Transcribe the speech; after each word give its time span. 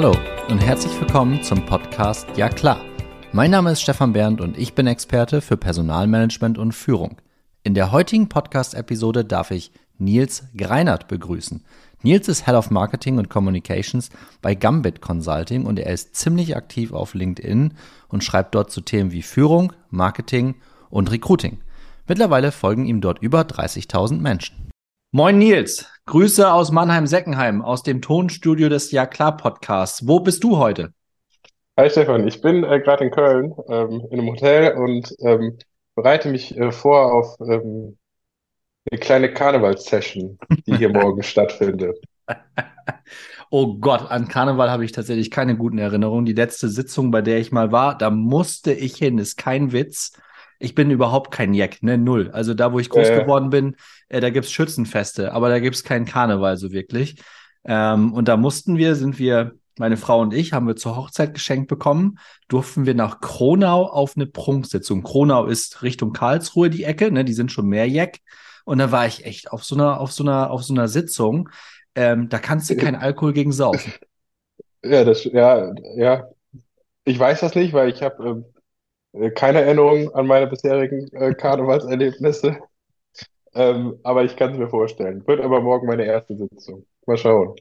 Hallo 0.00 0.16
und 0.48 0.60
herzlich 0.60 0.92
willkommen 1.00 1.42
zum 1.42 1.66
Podcast 1.66 2.28
Ja 2.36 2.48
klar. 2.48 2.80
Mein 3.32 3.50
Name 3.50 3.72
ist 3.72 3.82
Stefan 3.82 4.12
Bernd 4.12 4.40
und 4.40 4.56
ich 4.56 4.74
bin 4.74 4.86
Experte 4.86 5.40
für 5.40 5.56
Personalmanagement 5.56 6.56
und 6.56 6.70
Führung. 6.70 7.16
In 7.64 7.74
der 7.74 7.90
heutigen 7.90 8.28
Podcast-Episode 8.28 9.24
darf 9.24 9.50
ich 9.50 9.72
Nils 9.98 10.44
Greinert 10.56 11.08
begrüßen. 11.08 11.64
Nils 12.04 12.28
ist 12.28 12.46
Head 12.46 12.54
of 12.54 12.70
Marketing 12.70 13.18
und 13.18 13.28
Communications 13.28 14.10
bei 14.40 14.54
Gambit 14.54 15.00
Consulting 15.00 15.66
und 15.66 15.80
er 15.80 15.92
ist 15.92 16.14
ziemlich 16.14 16.56
aktiv 16.56 16.92
auf 16.92 17.14
LinkedIn 17.14 17.74
und 18.06 18.22
schreibt 18.22 18.54
dort 18.54 18.70
zu 18.70 18.82
Themen 18.82 19.10
wie 19.10 19.22
Führung, 19.22 19.72
Marketing 19.90 20.54
und 20.90 21.10
Recruiting. 21.10 21.58
Mittlerweile 22.06 22.52
folgen 22.52 22.86
ihm 22.86 23.00
dort 23.00 23.20
über 23.20 23.40
30.000 23.40 24.20
Menschen. 24.20 24.67
Moin 25.10 25.38
Nils, 25.38 25.86
Grüße 26.04 26.52
aus 26.52 26.70
Mannheim-Seckenheim, 26.70 27.62
aus 27.62 27.82
dem 27.82 28.02
Tonstudio 28.02 28.68
des 28.68 28.92
Ja 28.92 29.06
klar 29.06 29.38
Podcasts. 29.38 30.06
Wo 30.06 30.20
bist 30.20 30.44
du 30.44 30.58
heute? 30.58 30.92
Hi 31.78 31.88
Stefan, 31.88 32.28
ich 32.28 32.42
bin 32.42 32.62
äh, 32.62 32.78
gerade 32.78 33.04
in 33.04 33.10
Köln 33.10 33.54
ähm, 33.70 34.06
in 34.10 34.20
einem 34.20 34.28
Hotel 34.28 34.76
und 34.76 35.14
ähm, 35.20 35.56
bereite 35.94 36.28
mich 36.28 36.54
äh, 36.58 36.72
vor 36.72 37.14
auf 37.14 37.36
ähm, 37.40 37.96
eine 38.90 39.00
kleine 39.00 39.32
Karnevalssession, 39.32 40.38
die 40.66 40.76
hier 40.76 40.90
morgen 40.92 41.22
stattfindet. 41.22 41.96
Oh 43.50 43.78
Gott, 43.78 44.10
an 44.10 44.28
Karneval 44.28 44.70
habe 44.70 44.84
ich 44.84 44.92
tatsächlich 44.92 45.30
keine 45.30 45.56
guten 45.56 45.78
Erinnerungen. 45.78 46.26
Die 46.26 46.34
letzte 46.34 46.68
Sitzung, 46.68 47.10
bei 47.10 47.22
der 47.22 47.38
ich 47.38 47.50
mal 47.50 47.72
war, 47.72 47.96
da 47.96 48.10
musste 48.10 48.74
ich 48.74 48.96
hin, 48.96 49.16
ist 49.16 49.38
kein 49.38 49.72
Witz. 49.72 50.12
Ich 50.58 50.74
bin 50.74 50.90
überhaupt 50.90 51.30
kein 51.30 51.54
Jack, 51.54 51.82
ne, 51.82 51.98
null. 51.98 52.30
Also 52.32 52.54
da, 52.54 52.72
wo 52.72 52.78
ich 52.78 52.88
groß 52.88 53.08
äh. 53.08 53.20
geworden 53.20 53.50
bin, 53.50 53.76
äh, 54.08 54.20
da 54.20 54.30
gibt's 54.30 54.50
Schützenfeste, 54.50 55.32
aber 55.32 55.48
da 55.48 55.60
gibt's 55.60 55.84
keinen 55.84 56.04
Karneval 56.04 56.56
so 56.56 56.72
wirklich. 56.72 57.16
Ähm, 57.64 58.12
und 58.12 58.28
da 58.28 58.36
mussten 58.36 58.76
wir, 58.76 58.94
sind 58.94 59.18
wir, 59.18 59.52
meine 59.78 59.96
Frau 59.96 60.20
und 60.20 60.34
ich, 60.34 60.52
haben 60.52 60.66
wir 60.66 60.74
zur 60.74 60.96
Hochzeit 60.96 61.34
geschenkt 61.34 61.68
bekommen, 61.68 62.18
durften 62.48 62.86
wir 62.86 62.94
nach 62.94 63.20
Kronau 63.20 63.84
auf 63.84 64.16
eine 64.16 64.26
Prunksitzung. 64.26 65.02
Kronau 65.02 65.46
ist 65.46 65.82
Richtung 65.82 66.12
Karlsruhe 66.12 66.70
die 66.70 66.84
Ecke, 66.84 67.12
ne, 67.12 67.24
die 67.24 67.34
sind 67.34 67.52
schon 67.52 67.66
mehr 67.66 67.88
Jack. 67.88 68.18
Und 68.64 68.78
da 68.78 68.92
war 68.92 69.06
ich 69.06 69.24
echt 69.24 69.52
auf 69.52 69.64
so 69.64 69.76
einer, 69.76 70.00
auf 70.00 70.12
so 70.12 70.24
einer, 70.24 70.50
auf 70.50 70.62
so 70.64 70.74
einer 70.74 70.88
Sitzung. 70.88 71.48
Ähm, 71.94 72.28
da 72.28 72.38
kannst 72.38 72.68
du 72.68 72.76
kein 72.76 72.96
Alkohol 72.96 73.32
gegen 73.32 73.52
saufen. 73.52 73.92
Ja, 74.84 75.02
das, 75.02 75.24
ja, 75.24 75.74
ja. 75.96 76.28
Ich 77.04 77.18
weiß 77.18 77.40
das 77.40 77.56
nicht, 77.56 77.72
weil 77.72 77.90
ich 77.90 78.00
habe 78.00 78.28
ähm, 78.28 78.44
äh, 78.54 78.57
keine 79.34 79.62
Erinnerung 79.62 80.14
an 80.14 80.26
meine 80.26 80.46
bisherigen 80.46 81.08
äh, 81.12 81.34
Karnevalserlebnisse. 81.34 82.58
Ähm, 83.54 83.98
aber 84.02 84.24
ich 84.24 84.36
kann 84.36 84.52
es 84.52 84.58
mir 84.58 84.68
vorstellen. 84.68 85.26
Wird 85.26 85.40
aber 85.40 85.60
morgen 85.60 85.86
meine 85.86 86.04
erste 86.04 86.36
Sitzung. 86.36 86.86
Mal 87.06 87.16
schauen. 87.16 87.56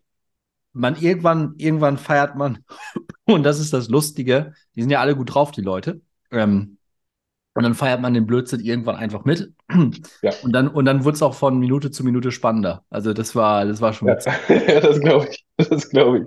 Man, 0.74 0.96
irgendwann, 0.96 1.56
irgendwann 1.58 1.98
feiert 1.98 2.36
man, 2.36 2.64
und 3.26 3.44
das 3.44 3.60
ist 3.60 3.74
das 3.74 3.90
Lustige, 3.90 4.54
die 4.76 4.82
sind 4.82 4.92
ja 4.92 5.00
alle 5.00 5.16
gut 5.16 5.34
drauf, 5.34 5.52
die 5.52 5.62
Leute. 5.62 6.02
Ähm, 6.32 6.78
und 7.58 7.64
dann 7.64 7.74
feiert 7.74 8.02
man 8.02 8.14
den 8.14 8.28
Blödsinn 8.28 8.60
irgendwann 8.60 8.98
einfach 8.98 9.26
mit. 9.26 9.52
Ja. 10.22 10.32
Und 10.44 10.52
dann, 10.54 10.68
und 10.68 10.86
dann 10.86 11.04
wurde 11.04 11.16
es 11.16 11.24
auch 11.24 11.34
von 11.34 11.58
Minute 11.58 11.90
zu 11.92 12.04
Minute 12.04 12.32
spannender. 12.32 12.84
Also 12.90 13.14
das 13.14 13.36
war, 13.36 13.66
das 13.66 13.82
war 13.82 13.94
schon 13.94 14.08
ja. 14.08 14.18
ja, 14.50 14.80
das 14.80 15.00
glaube 15.00 15.28
ich. 15.30 15.46
Das 15.58 15.90
glaube 15.90 16.20
ich. 16.20 16.24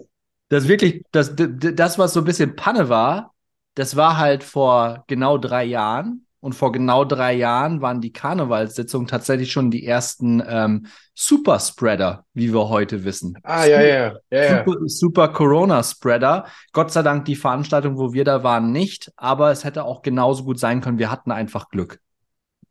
Das 0.49 0.67
wirklich, 0.67 1.05
das, 1.13 1.35
das, 1.37 1.99
was 1.99 2.13
so 2.13 2.21
ein 2.21 2.25
bisschen 2.25 2.57
Panne 2.57 2.89
war, 2.89 3.30
das 3.75 3.97
war 3.97 4.17
halt 4.17 4.45
vor 4.45 5.05
genau 5.07 5.39
drei 5.39 5.65
Jahren. 5.65 6.27
Und 6.43 6.55
vor 6.55 6.73
genau 6.73 7.05
drei 7.05 7.35
Jahren 7.35 7.83
waren 7.83 8.01
die 8.01 8.15
Karnevalssitzungen 8.15 9.07
tatsächlich 9.07 9.53
schon 9.53 9.71
die 9.71 9.85
ersten 9.85 10.43
ähm, 10.49 10.87
Superspreader, 11.15 12.25
wie 12.33 12.55
wir 12.55 12.71
heute 12.71 13.05
wissen. 13.05 13.37
Ah, 13.43 13.67
ja, 13.67 13.83
ja, 13.83 14.17
ja. 14.31 14.65
Super, 14.65 14.79
Super 14.87 15.29
Corona-Spreader. 15.29 16.47
Gott 16.73 16.93
sei 16.93 17.03
Dank 17.03 17.27
die 17.27 17.37
Veranstaltung, 17.37 17.99
wo 17.99 18.15
wir 18.15 18.25
da 18.25 18.43
waren, 18.43 18.73
nicht. 18.73 19.13
Aber 19.17 19.51
es 19.51 19.65
hätte 19.65 19.85
auch 19.85 20.01
genauso 20.01 20.45
gut 20.45 20.59
sein 20.59 20.81
können. 20.81 20.99
Wir 20.99 21.11
hatten 21.11 21.31
einfach 21.31 21.69
Glück. 21.69 22.01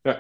Ja. 0.04 0.18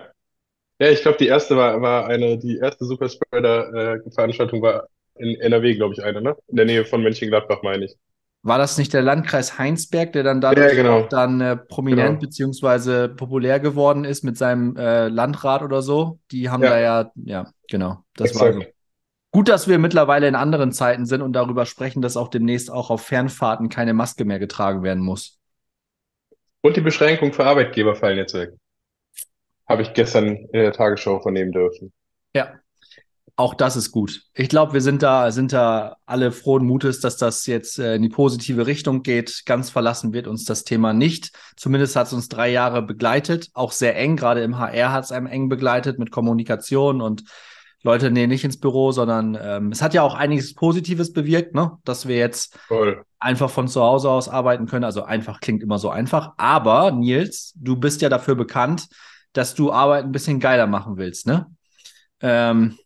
Ja, 0.81 0.89
ich 0.91 1.01
glaube, 1.01 1.17
die 1.17 1.27
erste 1.27 1.57
war, 1.57 1.81
war 1.81 2.05
eine, 2.05 2.37
die 2.37 2.57
erste 2.57 2.85
Superspreader-Veranstaltung 2.85 4.59
äh, 4.59 4.61
war 4.61 4.87
in 5.15 5.35
NRW, 5.41 5.75
glaube 5.75 5.93
ich, 5.93 6.03
eine, 6.03 6.21
ne? 6.21 6.37
In 6.47 6.55
der 6.55 6.65
Nähe 6.65 6.85
von 6.85 7.01
Mönchengladbach, 7.01 7.63
meine 7.63 7.85
ich. 7.85 7.95
War 8.41 8.57
das 8.57 8.77
nicht 8.77 8.93
der 8.93 9.01
Landkreis 9.01 9.57
Heinsberg, 9.57 10.13
der 10.13 10.23
dann 10.23 10.39
dadurch 10.39 10.69
ja, 10.69 10.75
genau. 10.75 10.99
auch 10.99 11.09
dann 11.09 11.41
äh, 11.41 11.57
prominent 11.57 12.07
genau. 12.07 12.19
beziehungsweise 12.21 13.09
populär 13.09 13.59
geworden 13.59 14.05
ist 14.05 14.23
mit 14.23 14.37
seinem 14.37 14.77
äh, 14.77 15.09
Landrat 15.09 15.61
oder 15.61 15.81
so? 15.81 16.19
Die 16.31 16.49
haben 16.49 16.63
ja. 16.63 16.69
da 16.69 16.79
ja, 16.79 17.11
ja, 17.15 17.51
genau. 17.69 18.03
Das 18.15 18.31
Exakt. 18.31 18.55
war 18.55 18.61
so. 18.61 18.67
Gut, 19.31 19.49
dass 19.49 19.67
wir 19.67 19.77
mittlerweile 19.77 20.27
in 20.27 20.35
anderen 20.35 20.71
Zeiten 20.71 21.05
sind 21.05 21.21
und 21.21 21.33
darüber 21.33 21.65
sprechen, 21.65 22.01
dass 22.01 22.17
auch 22.17 22.29
demnächst 22.29 22.71
auch 22.71 22.89
auf 22.89 23.01
Fernfahrten 23.01 23.69
keine 23.69 23.93
Maske 23.93 24.25
mehr 24.25 24.39
getragen 24.39 24.83
werden 24.83 25.03
muss. 25.03 25.37
Und 26.61 26.77
die 26.77 26.81
Beschränkungen 26.81 27.33
für 27.33 27.45
Arbeitgeber 27.45 27.95
fallen 27.95 28.17
jetzt 28.17 28.33
weg. 28.33 28.53
Habe 29.67 29.83
ich 29.83 29.93
gestern 29.93 30.27
in 30.27 30.49
der 30.53 30.71
Tagesschau 30.73 31.19
vernehmen 31.19 31.51
dürfen. 31.51 31.93
Ja, 32.33 32.53
auch 33.39 33.53
das 33.53 33.77
ist 33.77 33.91
gut. 33.91 34.23
Ich 34.33 34.49
glaube, 34.49 34.73
wir 34.73 34.81
sind 34.81 35.01
da, 35.01 35.31
sind 35.31 35.53
da 35.53 35.95
alle 36.05 36.33
frohen 36.33 36.65
Mutes, 36.65 36.99
dass 36.99 37.15
das 37.15 37.45
jetzt 37.45 37.79
äh, 37.79 37.95
in 37.95 38.01
die 38.01 38.09
positive 38.09 38.67
Richtung 38.67 39.01
geht. 39.01 39.43
Ganz 39.45 39.69
verlassen 39.69 40.11
wird 40.11 40.27
uns 40.27 40.43
das 40.43 40.65
Thema 40.65 40.91
nicht. 40.91 41.31
Zumindest 41.55 41.95
hat 41.95 42.07
es 42.07 42.13
uns 42.13 42.27
drei 42.27 42.51
Jahre 42.51 42.81
begleitet, 42.81 43.47
auch 43.53 43.71
sehr 43.71 43.95
eng. 43.95 44.17
Gerade 44.17 44.43
im 44.43 44.59
HR 44.59 44.91
hat 44.91 45.05
es 45.05 45.13
einem 45.13 45.25
eng 45.25 45.47
begleitet 45.47 45.99
mit 45.99 46.11
Kommunikation 46.11 46.99
und 46.99 47.23
Leute, 47.81 48.11
nee, 48.11 48.27
nicht 48.27 48.43
ins 48.43 48.59
Büro, 48.59 48.91
sondern 48.91 49.37
ähm, 49.41 49.71
es 49.71 49.81
hat 49.81 49.93
ja 49.93 50.01
auch 50.01 50.15
einiges 50.15 50.53
Positives 50.53 51.13
bewirkt, 51.13 51.55
ne? 51.55 51.77
dass 51.85 52.09
wir 52.09 52.17
jetzt 52.17 52.59
Voll. 52.67 53.05
einfach 53.19 53.49
von 53.49 53.69
zu 53.69 53.81
Hause 53.81 54.09
aus 54.09 54.27
arbeiten 54.27 54.65
können. 54.65 54.83
Also 54.83 55.03
einfach 55.03 55.39
klingt 55.39 55.63
immer 55.63 55.79
so 55.79 55.89
einfach. 55.89 56.33
Aber 56.35 56.91
Nils, 56.91 57.53
du 57.55 57.77
bist 57.77 58.01
ja 58.01 58.09
dafür 58.09 58.35
bekannt, 58.35 58.87
dass 59.31 59.55
du 59.55 59.71
Arbeit 59.71 60.03
ein 60.03 60.11
bisschen 60.11 60.41
geiler 60.41 60.67
machen 60.67 60.97
willst, 60.97 61.25
ne? 61.25 61.45
Ähm, 62.21 62.77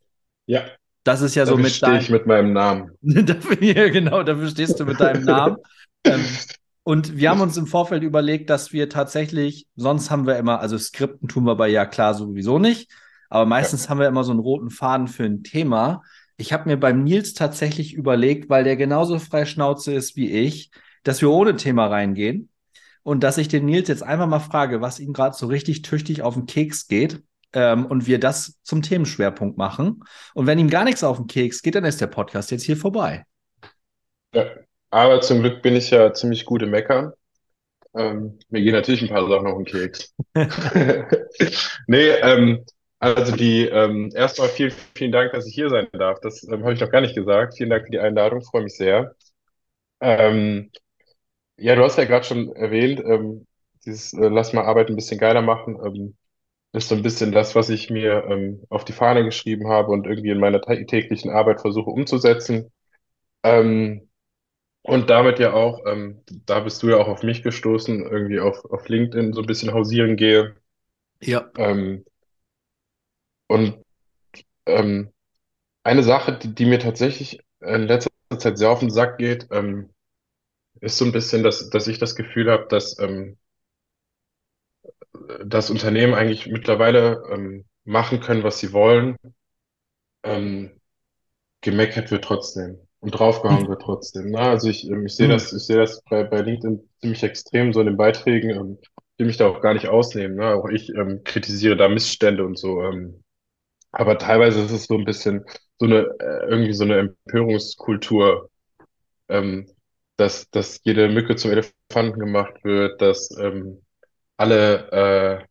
ja. 0.45 0.63
Das 1.03 1.21
ist 1.21 1.35
ja 1.35 1.43
dafür 1.43 1.57
so 1.57 1.63
mit 1.63 1.71
stehe 1.73 1.97
ich 1.99 2.09
mit 2.09 2.25
meinem 2.25 2.53
Namen. 2.53 2.91
dafür, 3.01 3.61
ja, 3.61 3.89
genau, 3.89 4.23
dafür 4.23 4.47
stehst 4.47 4.79
du 4.79 4.85
mit 4.85 4.99
deinem 4.99 5.23
Namen. 5.25 5.57
ähm, 6.05 6.25
und 6.83 7.17
wir 7.17 7.29
haben 7.29 7.41
uns 7.41 7.55
im 7.57 7.67
Vorfeld 7.67 8.03
überlegt, 8.03 8.49
dass 8.49 8.73
wir 8.73 8.89
tatsächlich, 8.89 9.67
sonst 9.75 10.11
haben 10.11 10.27
wir 10.27 10.37
immer, 10.37 10.59
also 10.59 10.77
Skripten 10.77 11.27
tun 11.27 11.45
wir 11.45 11.55
bei 11.55 11.69
Ja 11.69 11.85
klar 11.85 12.13
sowieso 12.13 12.59
nicht, 12.59 12.91
aber 13.29 13.45
meistens 13.45 13.85
ja. 13.85 13.89
haben 13.89 13.99
wir 13.99 14.07
immer 14.07 14.23
so 14.23 14.31
einen 14.31 14.39
roten 14.39 14.69
Faden 14.69 15.07
für 15.07 15.23
ein 15.23 15.43
Thema. 15.43 16.03
Ich 16.37 16.51
habe 16.51 16.69
mir 16.69 16.77
beim 16.77 17.03
Nils 17.03 17.33
tatsächlich 17.33 17.93
überlegt, 17.93 18.49
weil 18.49 18.63
der 18.63 18.75
genauso 18.75 19.19
frei 19.19 19.45
Schnauze 19.45 19.93
ist 19.93 20.15
wie 20.15 20.29
ich, 20.29 20.71
dass 21.03 21.21
wir 21.21 21.31
ohne 21.31 21.55
Thema 21.55 21.87
reingehen 21.87 22.49
und 23.03 23.23
dass 23.23 23.37
ich 23.37 23.47
den 23.47 23.65
Nils 23.65 23.87
jetzt 23.87 24.03
einfach 24.03 24.27
mal 24.27 24.39
frage, 24.39 24.81
was 24.81 24.99
ihm 24.99 25.13
gerade 25.13 25.35
so 25.35 25.47
richtig 25.47 25.83
tüchtig 25.83 26.21
auf 26.21 26.33
den 26.33 26.45
Keks 26.45 26.87
geht 26.87 27.21
ähm, 27.53 27.85
und 27.85 28.07
wir 28.07 28.19
das 28.19 28.59
zum 28.63 28.81
Themenschwerpunkt 28.81 29.57
machen. 29.57 30.03
Und 30.33 30.47
wenn 30.47 30.59
ihm 30.59 30.69
gar 30.69 30.83
nichts 30.83 31.03
auf 31.03 31.17
den 31.17 31.27
Keks 31.27 31.61
geht, 31.61 31.75
dann 31.75 31.85
ist 31.85 32.01
der 32.01 32.07
Podcast 32.07 32.51
jetzt 32.51 32.63
hier 32.63 32.77
vorbei. 32.77 33.25
Ja, 34.33 34.45
aber 34.89 35.21
zum 35.21 35.41
Glück 35.41 35.61
bin 35.61 35.75
ich 35.75 35.91
ja 35.91 36.13
ziemlich 36.13 36.45
gut 36.45 36.61
im 36.61 36.71
Meckern. 36.71 37.13
Ähm, 37.95 38.39
mir 38.49 38.61
gehen 38.61 38.73
natürlich 38.73 39.03
ein 39.03 39.09
paar 39.09 39.27
Sachen 39.27 39.47
auf 39.47 39.57
den 39.57 39.65
Keks. 39.65 40.13
nee, 41.87 42.09
ähm, 42.09 42.65
also 42.99 43.35
die 43.35 43.65
ähm, 43.65 44.11
erstmal 44.15 44.49
vielen, 44.49 44.71
vielen 44.95 45.11
Dank, 45.11 45.33
dass 45.33 45.47
ich 45.47 45.53
hier 45.53 45.69
sein 45.69 45.87
darf. 45.93 46.19
Das 46.21 46.43
ähm, 46.43 46.63
habe 46.63 46.73
ich 46.73 46.79
noch 46.79 46.89
gar 46.89 47.01
nicht 47.01 47.15
gesagt. 47.15 47.55
Vielen 47.57 47.69
Dank 47.69 47.85
für 47.85 47.91
die 47.91 47.99
Einladung, 47.99 48.41
freue 48.41 48.63
mich 48.63 48.75
sehr. 48.75 49.15
Ähm, 50.01 50.71
ja, 51.57 51.75
du 51.75 51.83
hast 51.83 51.97
ja 51.97 52.05
gerade 52.05 52.25
schon 52.25 52.55
erwähnt, 52.55 53.01
ähm, 53.05 53.45
dieses 53.85 54.13
äh, 54.13 54.27
Lass 54.29 54.53
mal 54.53 54.65
Arbeit 54.65 54.89
ein 54.89 54.95
bisschen 54.95 55.19
geiler 55.19 55.41
machen. 55.41 55.77
Ähm, 55.85 56.15
ist 56.73 56.89
so 56.89 56.95
ein 56.95 57.03
bisschen 57.03 57.31
das, 57.31 57.55
was 57.55 57.69
ich 57.69 57.89
mir 57.89 58.25
ähm, 58.29 58.63
auf 58.69 58.83
die 58.83 58.93
Fahne 58.93 59.23
geschrieben 59.23 59.69
habe 59.69 59.91
und 59.91 60.07
irgendwie 60.07 60.31
in 60.31 60.39
meiner 60.39 60.59
täglichen 60.61 61.31
Arbeit 61.31 61.61
versuche 61.61 61.91
umzusetzen. 61.91 62.71
Ähm, 63.43 64.09
und 64.81 65.09
damit 65.09 65.39
ja 65.39 65.53
auch, 65.53 65.85
ähm, 65.85 66.23
da 66.27 66.59
bist 66.59 66.81
du 66.83 66.89
ja 66.89 66.97
auch 66.97 67.07
auf 67.07 67.23
mich 67.23 67.43
gestoßen, 67.43 68.05
irgendwie 68.05 68.39
auf, 68.39 68.65
auf 68.65 68.89
LinkedIn 68.89 69.33
so 69.33 69.41
ein 69.41 69.47
bisschen 69.47 69.71
hausieren 69.73 70.17
gehe. 70.17 70.55
Ja. 71.21 71.49
Ähm, 71.57 72.05
und 73.47 73.77
ähm, 74.65 75.11
eine 75.83 76.03
Sache, 76.03 76.37
die, 76.37 76.55
die 76.55 76.65
mir 76.65 76.79
tatsächlich 76.79 77.39
in 77.61 77.83
letzter 77.83 78.09
Zeit 78.37 78.57
sehr 78.57 78.71
auf 78.71 78.79
den 78.79 78.89
Sack 78.89 79.19
geht, 79.19 79.47
ähm, 79.51 79.91
ist 80.81 80.97
so 80.97 81.05
ein 81.05 81.11
bisschen, 81.11 81.43
dass, 81.43 81.69
dass 81.69 81.87
ich 81.87 81.99
das 81.99 82.15
Gefühl 82.15 82.51
habe, 82.51 82.65
dass 82.67 82.97
ähm, 82.99 83.37
das 85.45 85.69
Unternehmen 85.69 86.13
eigentlich 86.13 86.47
mittlerweile 86.47 87.23
ähm, 87.31 87.65
machen 87.83 88.19
können, 88.19 88.43
was 88.43 88.59
sie 88.59 88.73
wollen. 88.73 89.17
Ähm, 90.23 90.71
gemeckert 91.61 92.11
wird 92.11 92.23
trotzdem 92.23 92.79
und 92.99 93.11
draufgehauen 93.11 93.67
wird 93.67 93.81
trotzdem. 93.81 94.31
Ne? 94.31 94.39
Also 94.39 94.69
ich, 94.69 94.87
ähm, 94.89 95.05
ich 95.05 95.15
sehe 95.15 95.27
das, 95.27 95.51
ich 95.53 95.63
sehe 95.63 95.77
das 95.77 96.01
bei, 96.09 96.23
bei 96.23 96.41
LinkedIn 96.41 96.89
ziemlich 97.01 97.23
extrem 97.23 97.73
so 97.73 97.81
in 97.81 97.87
den 97.87 97.97
Beiträgen. 97.97 98.49
Ähm, 98.51 98.77
will 99.17 99.27
mich 99.27 99.37
da 99.37 99.47
auch 99.47 99.61
gar 99.61 99.73
nicht 99.73 99.87
ausnehmen. 99.87 100.37
Ne? 100.37 100.55
Auch 100.55 100.67
ich 100.69 100.89
ähm, 100.89 101.21
kritisiere 101.23 101.75
da 101.77 101.89
Missstände 101.89 102.45
und 102.45 102.57
so. 102.57 102.81
Ähm, 102.81 103.23
aber 103.91 104.17
teilweise 104.17 104.61
ist 104.61 104.71
es 104.71 104.85
so 104.85 104.95
ein 104.95 105.05
bisschen 105.05 105.45
so 105.79 105.85
eine 105.85 105.99
äh, 106.19 106.49
irgendwie 106.49 106.73
so 106.73 106.83
eine 106.83 106.97
Empörungskultur. 106.97 108.49
Ähm, 109.29 109.67
dass, 110.17 110.49
dass 110.51 110.81
jede 110.83 111.09
Mücke 111.09 111.35
zum 111.35 111.51
Elefanten 111.51 112.19
gemacht 112.19 112.63
wird, 112.63 113.01
dass 113.01 113.35
ähm, 113.37 113.82
alle 114.43 115.47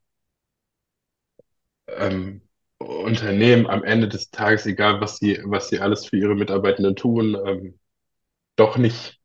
äh, 1.89 1.95
ähm, 2.07 2.43
Unternehmen 2.79 3.67
am 3.69 3.85
Ende 3.85 4.09
des 4.09 4.31
Tages, 4.31 4.67
egal 4.67 5.01
was 5.01 5.19
sie, 5.19 5.39
was 5.45 5.69
sie 5.69 5.81
alles 5.81 6.07
für 6.07 6.17
ihre 6.17 6.35
Mitarbeitenden 6.35 6.97
tun, 6.97 7.37
ähm, 7.47 7.79
doch 8.57 8.77
nicht 8.79 9.21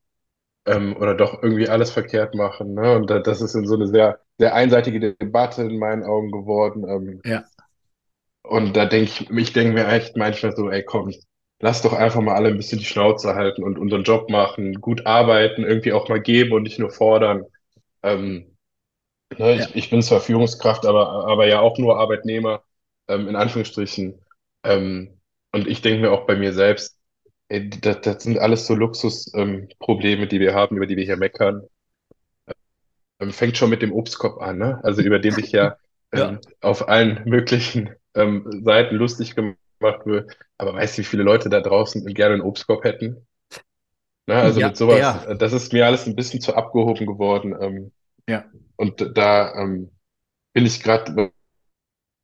ähm, 0.68 0.96
oder 0.98 1.16
doch 1.16 1.42
irgendwie 1.44 1.70
alles 1.70 1.92
verkehrt 1.92 2.36
machen. 2.36 2.76
Ne? 2.76 2.96
Und 2.96 3.10
da, 3.10 3.20
das 3.20 3.42
ist 3.42 3.56
in 3.56 3.68
so 3.68 3.76
eine 3.76 3.88
sehr, 3.88 4.22
sehr 4.40 4.56
einseitige 4.56 5.16
Debatte 5.16 5.64
in 5.64 5.80
meinen 5.80 6.04
Augen 6.06 6.32
geworden. 6.32 6.86
Ähm, 6.90 7.24
Ja, 7.24 7.46
und 8.44 8.76
da 8.78 8.86
denke 8.86 9.10
ich, 9.12 9.30
ich 9.30 9.54
denke 9.54 9.74
mir 9.74 9.88
echt 9.88 10.16
manchmal 10.18 10.56
so, 10.56 10.70
ey, 10.70 10.84
komm, 10.84 11.14
lass 11.60 11.82
doch 11.82 11.94
einfach 11.94 12.22
mal 12.22 12.36
alle 12.36 12.50
ein 12.50 12.58
bisschen 12.58 12.80
die 12.80 12.86
Schnauze 12.86 13.36
halten 13.36 13.64
und 13.64 13.78
unseren 13.78 14.04
Job 14.04 14.30
machen, 14.30 14.76
gut 14.82 15.06
arbeiten, 15.06 15.64
irgendwie 15.64 15.94
auch 15.94 16.08
mal 16.10 16.22
geben 16.22 16.54
und 16.54 16.64
nicht 16.64 16.80
nur 16.80 16.90
fordern. 16.92 17.46
Ähm, 18.04 18.57
ne, 19.38 19.56
ja. 19.56 19.66
ich, 19.66 19.76
ich 19.76 19.90
bin 19.90 20.02
zwar 20.02 20.22
Führungskraft, 20.22 20.86
aber, 20.86 21.28
aber 21.28 21.48
ja 21.48 21.60
auch 21.60 21.78
nur 21.78 22.00
Arbeitnehmer, 22.00 22.64
ähm, 23.08 23.28
in 23.28 23.36
Anführungsstrichen. 23.36 24.20
Ähm, 24.64 25.20
und 25.52 25.68
ich 25.68 25.82
denke 25.82 26.02
mir 26.02 26.12
auch 26.12 26.26
bei 26.26 26.36
mir 26.36 26.54
selbst, 26.54 26.98
ey, 27.50 27.70
das, 27.70 28.02
das 28.02 28.24
sind 28.24 28.38
alles 28.40 28.68
so 28.68 28.76
Luxusprobleme, 28.76 30.24
ähm, 30.24 30.30
die 30.30 30.40
wir 30.40 30.54
haben, 30.54 30.78
über 30.78 30.88
die 30.88 30.98
wir 30.98 31.06
hier 31.06 31.18
meckern. 31.18 31.64
Ähm, 33.20 33.32
fängt 33.32 33.58
schon 33.58 33.70
mit 33.70 33.82
dem 33.82 33.94
Obstkorb 33.94 34.42
an, 34.42 34.58
ne? 34.58 34.80
Also 34.84 35.02
über 35.02 35.20
den 35.20 35.34
sich 35.34 35.52
ja 35.52 35.78
Ja. 36.14 36.30
ähm, 36.30 36.40
auf 36.62 36.88
allen 36.88 37.24
möglichen 37.26 37.90
ähm, 38.16 38.62
Seiten 38.64 38.96
lustig 38.96 39.36
gemacht 39.36 40.06
wird. 40.06 40.38
Aber 40.58 40.74
weißt 40.74 40.98
du, 40.98 41.02
wie 41.02 41.06
viele 41.06 41.24
Leute 41.24 41.50
da 41.50 41.60
draußen 41.60 42.06
gerne 42.14 42.36
einen 42.36 42.44
Obstkorb 42.44 42.84
hätten? 42.86 43.28
Ne? 44.28 44.36
Also 44.36 44.60
Ja, 44.62 44.68
mit 44.68 44.78
sowas, 44.78 45.02
das 45.38 45.54
ist 45.54 45.74
mir 45.74 45.86
alles 45.86 46.08
ein 46.08 46.16
bisschen 46.16 46.42
zu 46.42 46.56
abgehoben 46.56 47.06
geworden. 47.06 47.92
Ja. 48.30 48.46
und 48.76 49.12
da 49.16 49.54
ähm, 49.56 49.92
bin 50.54 50.66
ich 50.66 50.82
gerade, 50.82 51.32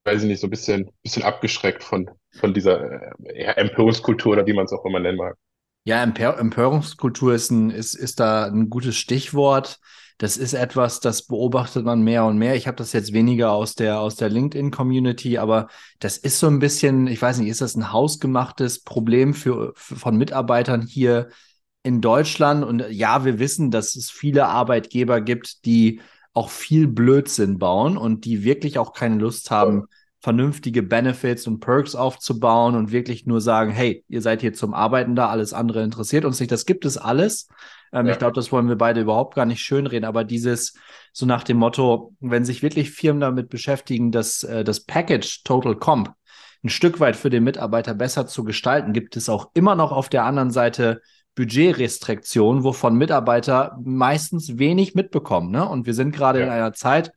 weiß 0.06 0.24
ich 0.24 0.28
nicht, 0.28 0.42
so 0.42 0.48
ein 0.48 0.50
bisschen, 0.50 0.92
bisschen 1.04 1.24
abgeschreckt 1.24 1.84
von, 1.84 2.10
von 2.40 2.54
dieser 2.54 3.02
äh, 3.26 3.44
Empörungskultur 3.56 4.34
oder 4.34 4.46
wie 4.46 4.54
man 4.54 4.66
es 4.66 4.74
auch 4.74 4.86
immer 4.86 5.00
nennen 5.00 5.18
mag. 5.18 5.38
Ja, 5.86 6.02
Empör 6.02 6.40
Empörungskultur 6.40 7.34
ist 7.34 7.52
ein, 7.52 7.70
ist, 7.70 7.94
ist 7.94 8.20
da 8.20 8.46
ein 8.46 8.70
gutes 8.70 8.96
Stichwort. 8.96 9.80
Das 10.18 10.38
ist 10.38 10.54
etwas, 10.54 11.00
das 11.00 11.28
beobachtet 11.28 11.84
man 11.84 12.02
mehr 12.02 12.26
und 12.26 12.38
mehr. 12.38 12.56
Ich 12.56 12.68
habe 12.68 12.78
das 12.78 12.94
jetzt 12.94 13.14
weniger 13.14 13.52
aus 13.52 13.76
der, 13.76 14.00
aus 14.00 14.16
der 14.16 14.30
LinkedIn-Community, 14.30 15.38
aber 15.38 15.68
das 16.00 16.18
ist 16.18 16.40
so 16.40 16.48
ein 16.48 16.60
bisschen, 16.60 17.08
ich 17.08 17.22
weiß 17.22 17.40
nicht, 17.40 17.50
ist 17.50 17.62
das 17.62 17.76
ein 17.76 17.92
hausgemachtes 17.92 18.84
Problem 18.84 19.34
für, 19.34 19.74
für, 19.76 19.96
von 19.96 20.18
Mitarbeitern 20.18 20.82
hier 20.82 21.30
in 21.84 22.02
Deutschland? 22.02 22.64
Und 22.64 22.86
ja, 22.90 23.26
wir 23.26 23.40
wissen, 23.40 23.72
dass 23.72 23.96
es 23.96 24.10
viele 24.12 24.48
Arbeitgeber 24.48 25.22
gibt, 25.22 25.66
die 25.66 26.02
auch 26.34 26.50
viel 26.50 26.88
Blödsinn 26.88 27.60
bauen 27.60 27.98
und 27.98 28.26
die 28.26 28.44
wirklich 28.44 28.80
auch 28.80 28.94
keine 28.94 29.18
Lust 29.18 29.52
haben, 29.52 29.86
vernünftige 30.20 30.84
Benefits 30.84 31.48
und 31.48 31.60
Perks 31.60 31.96
aufzubauen 31.96 32.76
und 32.76 32.92
wirklich 32.92 33.26
nur 33.26 33.42
sagen, 33.42 33.72
hey, 33.72 34.06
ihr 34.08 34.22
seid 34.22 34.42
hier 34.42 34.54
zum 34.54 34.74
Arbeiten 34.74 35.16
da, 35.16 35.28
alles 35.30 35.54
andere 35.54 35.84
interessiert 35.84 36.24
uns 36.26 36.40
nicht. 36.40 36.52
Das 36.52 36.66
gibt 36.66 36.86
es 36.86 36.98
alles. 36.98 37.50
Ähm, 37.92 38.10
ich 38.10 38.18
Ja, 38.18 38.20
glaube, 38.20 38.34
das 38.34 38.52
wollen 38.52 38.70
wir 38.70 38.78
beide 38.78 39.02
überhaupt 39.02 39.36
gar 39.36 39.46
nicht 39.46 39.62
schönreden, 39.62 40.06
aber 40.06 40.24
dieses 40.24 40.74
so 41.12 41.26
nach 41.26 41.44
dem 41.44 41.58
Motto, 41.58 42.16
wenn 42.22 42.46
sich 42.46 42.64
wirklich 42.64 42.92
Firmen 42.92 43.22
damit 43.22 43.50
beschäftigen, 43.50 44.12
dass 44.12 44.44
äh, 44.44 44.64
das 44.64 44.86
Package 44.86 45.44
Total 45.44 45.76
Comp 45.76 46.14
ein 46.64 46.70
Stück 46.70 47.00
weit 47.00 47.16
für 47.16 47.30
den 47.30 47.44
Mitarbeiter 47.44 47.94
besser 47.94 48.26
zu 48.26 48.44
gestalten, 48.44 48.94
gibt 48.94 49.18
es 49.18 49.28
auch 49.30 49.52
immer 49.54 49.76
noch 49.76 49.92
auf 49.92 50.08
der 50.10 50.24
anderen 50.24 50.52
Seite 50.52 51.02
Budgetrestriktionen, 51.36 52.64
wovon 52.64 52.96
Mitarbeiter 52.96 53.78
meistens 53.84 54.58
wenig 54.58 54.96
mitbekommen. 54.96 55.52
Ne? 55.52 55.68
Und 55.68 55.86
wir 55.86 55.94
sind 55.94 56.16
gerade 56.16 56.42
in 56.42 56.48
ja, 56.48 56.54
einer 56.54 56.74
Zeit, 56.74 57.12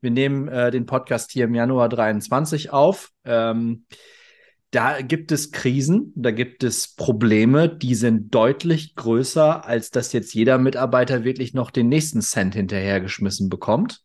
wir 0.00 0.10
nehmen 0.10 0.48
äh, 0.48 0.70
den 0.70 0.84
Podcast 0.84 1.30
hier 1.30 1.44
im 1.44 1.54
Januar 1.54 1.88
23 1.88 2.72
auf. 2.72 3.10
Ähm, 3.24 3.86
da 4.72 5.02
gibt 5.02 5.32
es 5.32 5.52
Krisen, 5.52 6.12
da 6.16 6.30
gibt 6.30 6.64
es 6.64 6.94
Probleme, 6.94 7.68
die 7.68 7.94
sind 7.94 8.34
deutlich 8.34 8.94
größer, 8.94 9.66
als 9.66 9.90
dass 9.90 10.12
jetzt 10.14 10.34
jeder 10.34 10.56
Mitarbeiter 10.58 11.24
wirklich 11.24 11.52
noch 11.52 11.70
den 11.70 11.88
nächsten 11.88 12.22
Cent 12.22 12.54
hinterhergeschmissen 12.54 13.48
bekommt. 13.50 14.00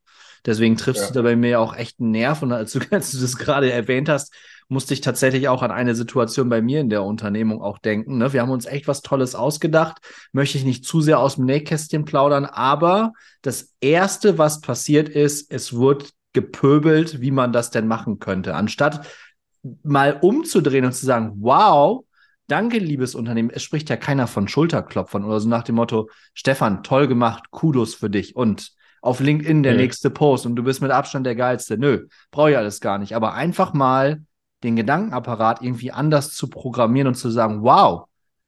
Deswegen 0.46 0.78
triffst 0.78 1.04
du 1.04 1.08
ja, 1.08 1.14
da 1.14 1.22
bei 1.24 1.36
mir 1.36 1.60
auch 1.60 1.76
echt 1.76 2.00
einen 2.00 2.12
Nerv. 2.12 2.42
Und 2.42 2.52
als 2.52 2.74
du, 2.74 2.80
als 2.92 3.12
du 3.12 3.20
das 3.20 3.38
gerade 3.38 3.72
erwähnt 3.72 4.10
hast, 4.10 4.34
musste 4.70 4.94
ich 4.94 5.02
tatsächlich 5.02 5.48
auch 5.48 5.62
an 5.62 5.72
eine 5.72 5.96
Situation 5.96 6.50
bei 6.50 6.62
mir 6.62 6.82
in 6.82 6.90
der 6.90 7.04
Unternehmung 7.04 7.62
auch 7.62 7.78
denken. 7.78 8.18
Ne? 8.18 8.34
Wir 8.34 8.42
haben 8.42 8.52
uns 8.52 8.66
echt 8.66 8.88
was 8.88 9.02
Tolles 9.02 9.36
ausgedacht. 9.36 10.00
Möchte 10.34 10.58
ich 10.58 10.66
nicht 10.66 10.86
zu 10.86 11.02
sehr 11.02 11.20
aus 11.20 11.36
dem 11.36 11.46
Nähkästchen 11.46 12.06
plaudern, 12.06 12.46
aber 12.46 13.14
das 13.42 13.74
Erste, 13.80 14.38
was 14.38 14.62
passiert 14.62 15.10
ist, 15.10 15.52
es 15.52 15.74
wurde 15.74 16.06
gepöbelt, 16.34 17.22
wie 17.22 17.32
man 17.32 17.54
das 17.54 17.72
denn 17.72 17.88
machen 17.88 18.20
könnte. 18.20 18.56
Anstatt 18.56 19.08
mal 19.84 20.18
umzudrehen 20.22 20.86
und 20.86 20.94
zu 20.94 21.06
sagen, 21.06 21.34
wow, 21.40 22.06
danke, 22.48 22.78
liebes 22.78 23.16
Unternehmen. 23.16 23.50
Es 23.50 23.64
spricht 23.64 23.90
ja 23.90 23.98
keiner 23.98 24.28
von 24.28 24.48
Schulterklopfern 24.48 25.24
oder 25.24 25.40
so 25.40 25.50
nach 25.50 25.64
dem 25.64 25.76
Motto, 25.76 26.10
Stefan, 26.34 26.84
toll 26.84 27.08
gemacht, 27.08 27.52
Kudos 27.52 27.96
für 27.96 28.10
dich 28.10 28.36
und 28.36 28.74
auf 29.02 29.20
LinkedIn 29.20 29.64
der 29.64 29.74
hm, 29.74 29.80
nächste 29.80 30.10
Post 30.10 30.46
und 30.46 30.56
du 30.56 30.64
bist 30.64 30.82
mit 30.82 30.92
Abstand 30.92 31.26
der 31.26 31.36
Geilste. 31.36 31.78
Nö, 31.78 32.08
brauche 32.32 32.52
ich 32.52 32.58
alles 32.58 32.82
gar 32.82 32.98
nicht. 32.98 33.16
Aber 33.16 33.34
einfach 33.34 33.74
mal 33.74 34.22
den 34.68 34.76
Gedankenapparat 34.76 35.62
irgendwie 35.62 35.92
anders 35.92 36.34
zu 36.34 36.50
programmieren 36.50 37.08
und 37.08 37.16
zu 37.16 37.30
sagen, 37.30 37.64
wow, 37.64 38.08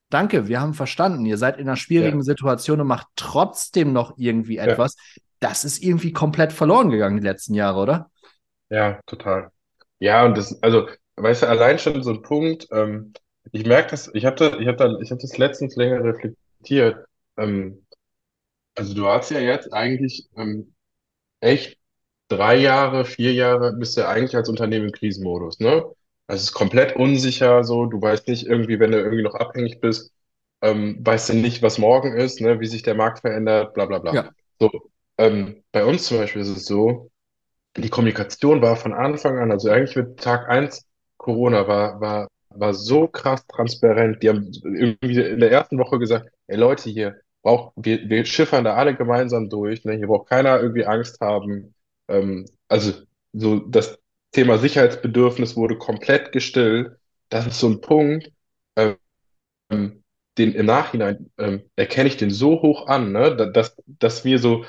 danke, 0.09 0.47
wir 0.47 0.59
haben 0.61 0.73
verstanden, 0.73 1.25
ihr 1.25 1.37
seid 1.37 1.57
in 1.57 1.67
einer 1.67 1.77
schwierigen 1.77 2.19
ja, 2.19 2.23
Situation 2.23 2.81
und 2.81 2.87
macht 2.87 3.07
trotzdem 3.15 3.93
noch 3.93 4.17
irgendwie 4.17 4.55
ja, 4.55 4.65
etwas. 4.65 4.95
Das 5.39 5.63
ist 5.63 5.81
irgendwie 5.81 6.11
komplett 6.11 6.51
verloren 6.51 6.89
gegangen 6.89 7.17
die 7.17 7.27
letzten 7.27 7.53
Jahre, 7.53 7.79
oder? 7.79 8.09
ja, 8.69 8.99
total. 9.05 9.51
Ja, 9.99 10.25
und 10.25 10.37
das, 10.37 10.61
also, 10.63 10.87
weißt 11.15 11.43
du, 11.43 11.47
allein 11.47 11.79
schon 11.79 12.01
so 12.03 12.11
ein 12.11 12.21
Punkt, 12.21 12.67
ähm, 12.71 13.13
ich 13.51 13.65
merke 13.65 13.91
das, 13.91 14.11
ich 14.13 14.25
habe 14.25 14.35
da, 14.35 14.57
ich 14.59 14.67
habe 14.67 14.77
da, 14.77 14.97
ich 15.01 15.11
habe 15.11 15.21
das 15.21 15.37
letztens 15.37 15.75
länger 15.75 16.03
reflektiert. 16.03 17.05
Ähm, 17.37 17.85
also 18.75 18.93
du 18.93 19.07
hast 19.07 19.31
ja 19.31 19.39
jetzt 19.39 19.73
eigentlich 19.73 20.29
ähm, 20.37 20.73
echt 21.41 21.77
drei 22.29 22.55
Jahre, 22.57 23.05
vier 23.05 23.33
Jahre 23.33 23.73
bist 23.73 23.97
du 23.97 24.01
ja 24.01 24.09
eigentlich 24.09 24.35
als 24.35 24.49
Unternehmen 24.49 24.87
im 24.87 24.91
Krisenmodus, 24.91 25.59
ne? 25.59 25.83
Also 26.29 26.41
es 26.43 26.49
ist 26.49 26.53
komplett 26.53 26.95
unsicher, 26.95 27.63
so, 27.65 27.85
du 27.87 28.01
weißt 28.01 28.27
nicht 28.27 28.47
irgendwie, 28.47 28.79
wenn 28.79 28.91
du 28.91 28.99
irgendwie 28.99 29.23
noch 29.23 29.35
abhängig 29.35 29.81
bist, 29.81 30.13
ähm, 30.61 30.97
weißt 31.05 31.29
du 31.29 31.33
nicht, 31.35 31.61
was 31.63 31.77
morgen 31.79 32.15
ist, 32.15 32.41
ne, 32.41 32.59
wie 32.61 32.67
sich 32.67 32.83
der 32.83 32.95
Markt 32.95 33.21
verändert, 33.21 33.73
bla 33.73 33.85
bla 33.87 33.99
bla. 33.99 34.17
Ja, 34.17 34.31
So, 34.59 34.71
ähm, 35.17 35.63
bei 35.71 35.85
uns 35.85 36.05
zum 36.07 36.17
Beispiel 36.19 36.41
ist 36.43 36.49
es 36.49 36.65
so, 36.65 37.11
die 37.77 37.89
Kommunikation 37.89 38.61
war 38.61 38.75
von 38.77 38.93
Anfang 38.93 39.39
an, 39.39 39.51
also 39.51 39.69
eigentlich 39.69 39.95
mit 39.95 40.19
Tag 40.19 40.49
eins 40.49 40.85
Corona 41.17 41.67
war, 41.67 42.01
war, 42.01 42.27
war 42.49 42.73
so 42.73 43.07
krass 43.07 43.45
transparent. 43.47 44.23
Die 44.23 44.29
haben 44.29 44.51
irgendwie 44.63 45.19
in 45.21 45.39
der 45.39 45.51
ersten 45.51 45.77
Woche 45.79 45.99
gesagt, 45.99 46.29
ey 46.47 46.57
Leute, 46.57 46.89
hier 46.89 47.19
braucht, 47.43 47.73
wir, 47.77 48.09
wir 48.09 48.25
schiffern 48.25 48.63
da 48.65 48.75
alle 48.75 48.95
gemeinsam 48.95 49.49
durch, 49.49 49.85
ne? 49.85 49.93
Hier 49.95 50.07
braucht 50.07 50.29
keiner 50.29 50.59
irgendwie 50.61 50.85
Angst 50.85 51.19
haben. 51.21 51.73
Ähm, 52.07 52.45
also 52.67 52.93
so 53.33 53.59
das 53.59 53.99
Thema 54.31 54.57
Sicherheitsbedürfnis 54.57 55.55
wurde 55.55 55.77
komplett 55.77 56.31
gestillt. 56.31 56.97
Das 57.29 57.45
ist 57.47 57.59
so 57.59 57.69
ein 57.69 57.81
Punkt, 57.81 58.31
ähm, 59.69 60.03
den 60.37 60.53
im 60.53 60.65
Nachhinein 60.65 61.31
ähm, 61.37 61.63
erkenne 61.75 62.07
ich 62.09 62.17
den 62.17 62.31
so 62.31 62.61
hoch 62.61 62.87
an, 62.87 63.11
ne? 63.11 63.35
da- 63.35 63.45
Dass, 63.47 63.75
dass 63.87 64.25
wir 64.25 64.39
so 64.39 64.65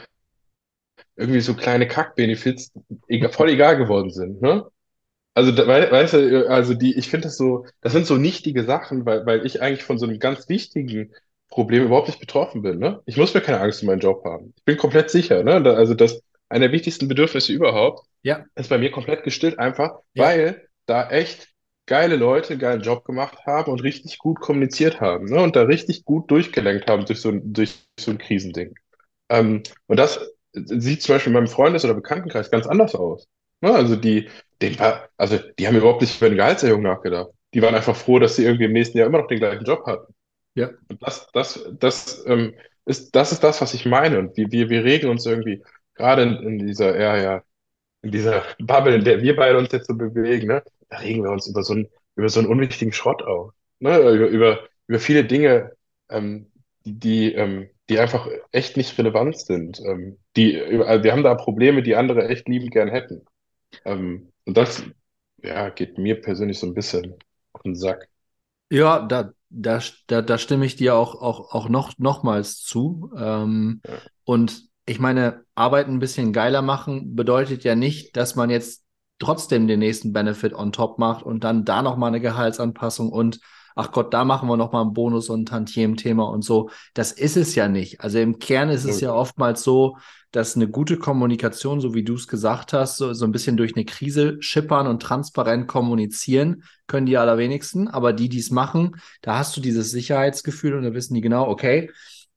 irgendwie 1.17 1.41
so 1.41 1.55
kleine 1.55 1.87
Kack-Benefits 1.89 2.73
voll 3.33 3.51
egal 3.51 3.77
geworden 3.77 4.11
sind, 4.11 4.41
ne? 4.43 4.67
Also, 5.35 5.57
weißt 5.57 6.15
du, 6.15 6.51
also 6.51 6.75
die, 6.75 6.99
ich 6.99 7.11
finde 7.11 7.29
das 7.29 7.39
so, 7.39 7.67
das 7.83 7.93
sind 7.93 8.07
so 8.07 8.17
nichtige 8.17 8.65
Sachen, 8.65 9.07
weil, 9.07 9.27
weil 9.27 9.47
ich 9.47 9.63
eigentlich 9.63 9.85
von 9.85 9.99
so 9.99 10.07
einem 10.07 10.19
ganz 10.21 10.49
wichtigen 10.49 11.13
Problem 11.49 11.85
überhaupt 11.85 12.09
nicht 12.09 12.21
betroffen 12.21 12.63
bin, 12.63 12.79
ne? 12.81 13.03
Ich 13.07 13.17
muss 13.19 13.35
mir 13.35 13.41
keine 13.43 13.61
Angst 13.61 13.83
um 13.83 13.89
meinen 13.89 14.01
Job 14.01 14.25
haben. 14.25 14.55
Ich 14.59 14.65
bin 14.65 14.77
komplett 14.79 15.11
sicher, 15.11 15.45
ne? 15.45 15.55
Also 15.77 15.95
das, 15.95 16.23
einer 16.51 16.67
der 16.67 16.73
wichtigsten 16.73 17.09
Bedürfnisse 17.09 17.53
überhaupt 17.53 18.07
ja, 18.23 18.45
ist 18.55 18.69
bei 18.69 18.79
mir 18.79 18.91
komplett 18.91 19.25
gestillt, 19.25 19.59
einfach 19.59 20.01
ja. 20.15 20.25
weil 20.25 20.69
da 20.87 21.09
echt 21.09 21.49
geile 21.87 22.17
Leute 22.17 22.51
einen 22.51 22.61
geilen 22.61 22.83
Job 22.83 23.05
gemacht 23.05 23.47
haben 23.47 23.73
und 23.73 23.83
richtig 23.83 24.19
gut 24.19 24.41
kommuniziert 24.41 25.01
haben, 25.01 25.27
ne? 25.27 25.43
Und 25.43 25.57
da 25.57 25.63
richtig 25.63 26.05
gut 26.05 26.31
durchgelenkt 26.31 26.89
haben 26.89 27.07
durch 27.07 27.21
so 27.21 27.31
ein, 27.31 27.53
durch 27.53 27.83
so 27.99 28.11
ein 28.11 28.19
Krisending. 28.19 28.75
Ähm, 29.29 29.63
und 29.87 29.97
das 29.99 30.21
sieht 30.53 31.03
zum 31.03 31.15
Beispiel 31.15 31.31
in 31.31 31.35
meinem 31.35 31.49
Freundes- 31.49 31.85
oder 31.85 31.95
Bekanntenkreis 31.95 32.51
ganz 32.51 32.67
anders 32.67 32.95
aus. 32.95 33.27
Ne? 33.61 33.73
Also 33.73 33.97
die, 33.97 34.29
den 34.61 34.77
also 35.17 35.39
die 35.59 35.67
haben 35.67 35.77
überhaupt 35.77 36.01
nicht 36.01 36.17
über 36.17 36.27
eine 36.27 36.37
Gehaltserhöhung 36.37 36.83
nachgedacht. 36.83 37.31
Die 37.55 37.63
waren 37.63 37.75
einfach 37.75 37.97
froh, 37.97 38.19
dass 38.19 38.37
sie 38.37 38.45
irgendwie 38.45 38.65
im 38.65 38.73
nächsten 38.73 38.99
Jahr 38.99 39.07
immer 39.07 39.19
noch 39.19 39.27
den 39.29 39.39
gleichen 39.39 39.65
Job 39.65 39.85
hatten. 39.87 40.15
Ja. 40.55 40.71
Und 40.89 41.03
das, 41.03 41.29
das, 41.33 41.69
das, 41.79 42.25
ähm, 42.27 42.55
ist, 42.85 43.15
das 43.15 43.33
ist 43.33 43.43
das, 43.43 43.61
was 43.61 43.75
ich 43.75 43.87
meine. 43.87 44.19
Und 44.19 44.37
wir, 44.37 44.51
wir, 44.51 44.69
wir 44.71 44.85
regen 44.85 45.09
uns 45.09 45.27
irgendwie 45.27 45.63
gerade 46.01 46.23
in, 46.25 46.37
in 46.39 46.67
dieser, 46.67 46.99
ja, 47.01 47.17
ja, 47.17 47.43
in 48.03 48.11
dieser 48.13 48.45
Bubble, 48.61 48.95
in 48.97 49.05
der 49.05 49.23
wir 49.23 49.37
beide 49.37 49.59
uns 49.59 49.73
jetzt 49.73 49.87
so 49.89 49.95
bewegen, 49.97 50.49
ne, 50.49 50.63
da 50.89 50.99
regen 50.99 51.23
wir 51.25 51.31
uns 51.31 51.47
über 51.49 51.63
so 51.63 51.75
einen, 51.75 51.89
über 52.17 52.29
so 52.29 52.41
einen 52.41 52.49
unwichtigen 52.49 52.93
Schrott 52.93 53.23
auf. 53.23 53.53
Ne? 53.81 53.99
Über, 53.99 54.29
über, 54.29 54.61
über 54.87 54.99
viele 55.01 55.25
Dinge, 55.25 55.73
ähm, 56.11 56.51
die, 56.85 56.99
die, 56.99 57.35
ähm, 57.35 57.71
die 57.89 57.99
einfach 57.99 58.29
echt 58.53 58.77
nicht 58.77 58.97
relevant 58.99 59.39
sind. 59.39 59.81
Ähm, 59.81 60.19
die, 60.37 60.61
also 60.61 61.05
wir 61.05 61.13
haben 61.13 61.23
da 61.25 61.35
Probleme, 61.35 61.83
die 61.83 61.97
andere 61.97 62.29
echt 62.29 62.49
liebend 62.49 62.73
gern 62.73 62.89
hätten. 62.89 63.25
Ähm, 63.85 64.33
und 64.47 64.57
das, 64.57 64.83
ja, 65.43 65.71
geht 65.71 65.99
mir 65.99 66.21
persönlich 66.21 66.59
so 66.59 66.67
ein 66.67 66.75
bisschen 66.75 67.17
auf 67.53 67.63
den 67.63 67.77
Sack. 67.77 68.09
Ja, 68.71 69.01
da, 69.01 69.33
da, 69.49 69.81
da, 70.07 70.23
da 70.23 70.39
stimme 70.39 70.65
ich 70.67 70.77
dir 70.77 70.95
auch, 70.95 71.15
auch, 71.21 71.53
auch 71.55 71.69
noch, 71.69 71.93
nochmals 71.99 72.63
zu. 72.63 73.11
Ähm, 73.17 73.83
Ja, 73.83 74.01
und 74.25 74.70
ich 74.87 74.99
meine, 74.99 75.45
Arbeit 75.55 75.89
ein 75.89 75.99
bisschen 75.99 76.33
geiler 76.33 76.63
machen 76.63 77.15
bedeutet 77.15 77.65
ja 77.65 77.75
nicht, 77.75 78.17
dass 78.17 78.35
man 78.35 78.51
jetzt 78.51 78.85
trotzdem 79.19 79.69
den 79.69 79.79
nächsten 79.79 80.13
Benefit 80.13 80.55
on 80.55 80.73
top 80.73 80.99
macht 80.99 81.25
und 81.25 81.45
dann 81.45 81.65
da 81.65 81.83
nochmal 81.83 82.09
eine 82.09 82.21
Gehaltsanpassung 82.21 83.11
und 83.11 83.41
ach 83.77 83.93
Gott, 83.93 84.13
da 84.13 84.25
machen 84.25 84.49
wir 84.49 84.57
nochmal 84.57 84.83
einen 84.83 84.95
Bonus 84.95 85.29
und 85.29 85.43
ein 85.43 85.47
Tantiem-Thema 85.47 86.25
und 86.25 86.43
so. 86.43 86.71
Das 86.95 87.13
ist 87.13 87.37
es 87.37 87.55
ja 87.55 87.69
nicht. 87.69 88.01
Also 88.01 88.19
im 88.19 88.39
Kern 88.39 88.69
ist 88.69 88.85
es 88.85 89.01
ja 89.01 89.13
oftmals 89.13 89.63
so, 89.63 89.97
dass 90.33 90.55
eine 90.55 90.69
gute 90.69 90.97
Kommunikation, 90.97 91.81
so 91.81 91.95
wie 91.95 92.05
du 92.05 92.15
es 92.15 92.29
gesagt 92.29 92.73
hast, 92.73 92.97
so, 92.99 93.13
so 93.13 93.25
ein 93.25 93.33
bisschen 93.33 93.57
durch 93.57 93.75
eine 93.75 93.85
Krise 93.85 94.37
schippern 94.41 94.87
und 94.87 95.03
transparent 95.03 95.67
kommunizieren, 95.67 96.65
können 96.87 97.07
die 97.07 97.17
allerwenigsten. 97.17 97.89
Aber 97.89 98.13
die, 98.13 98.29
die 98.29 98.39
es 98.39 98.51
machen, 98.51 98.97
da 99.23 99.39
hast 99.39 99.57
du 99.57 99.61
dieses 99.61 99.91
Sicherheitsgefühl 99.91 100.75
und 100.75 100.85
da 100.85 100.95
wissen 100.95 101.15
die 101.15 101.21
genau, 101.21 101.49
okay, 101.49 101.91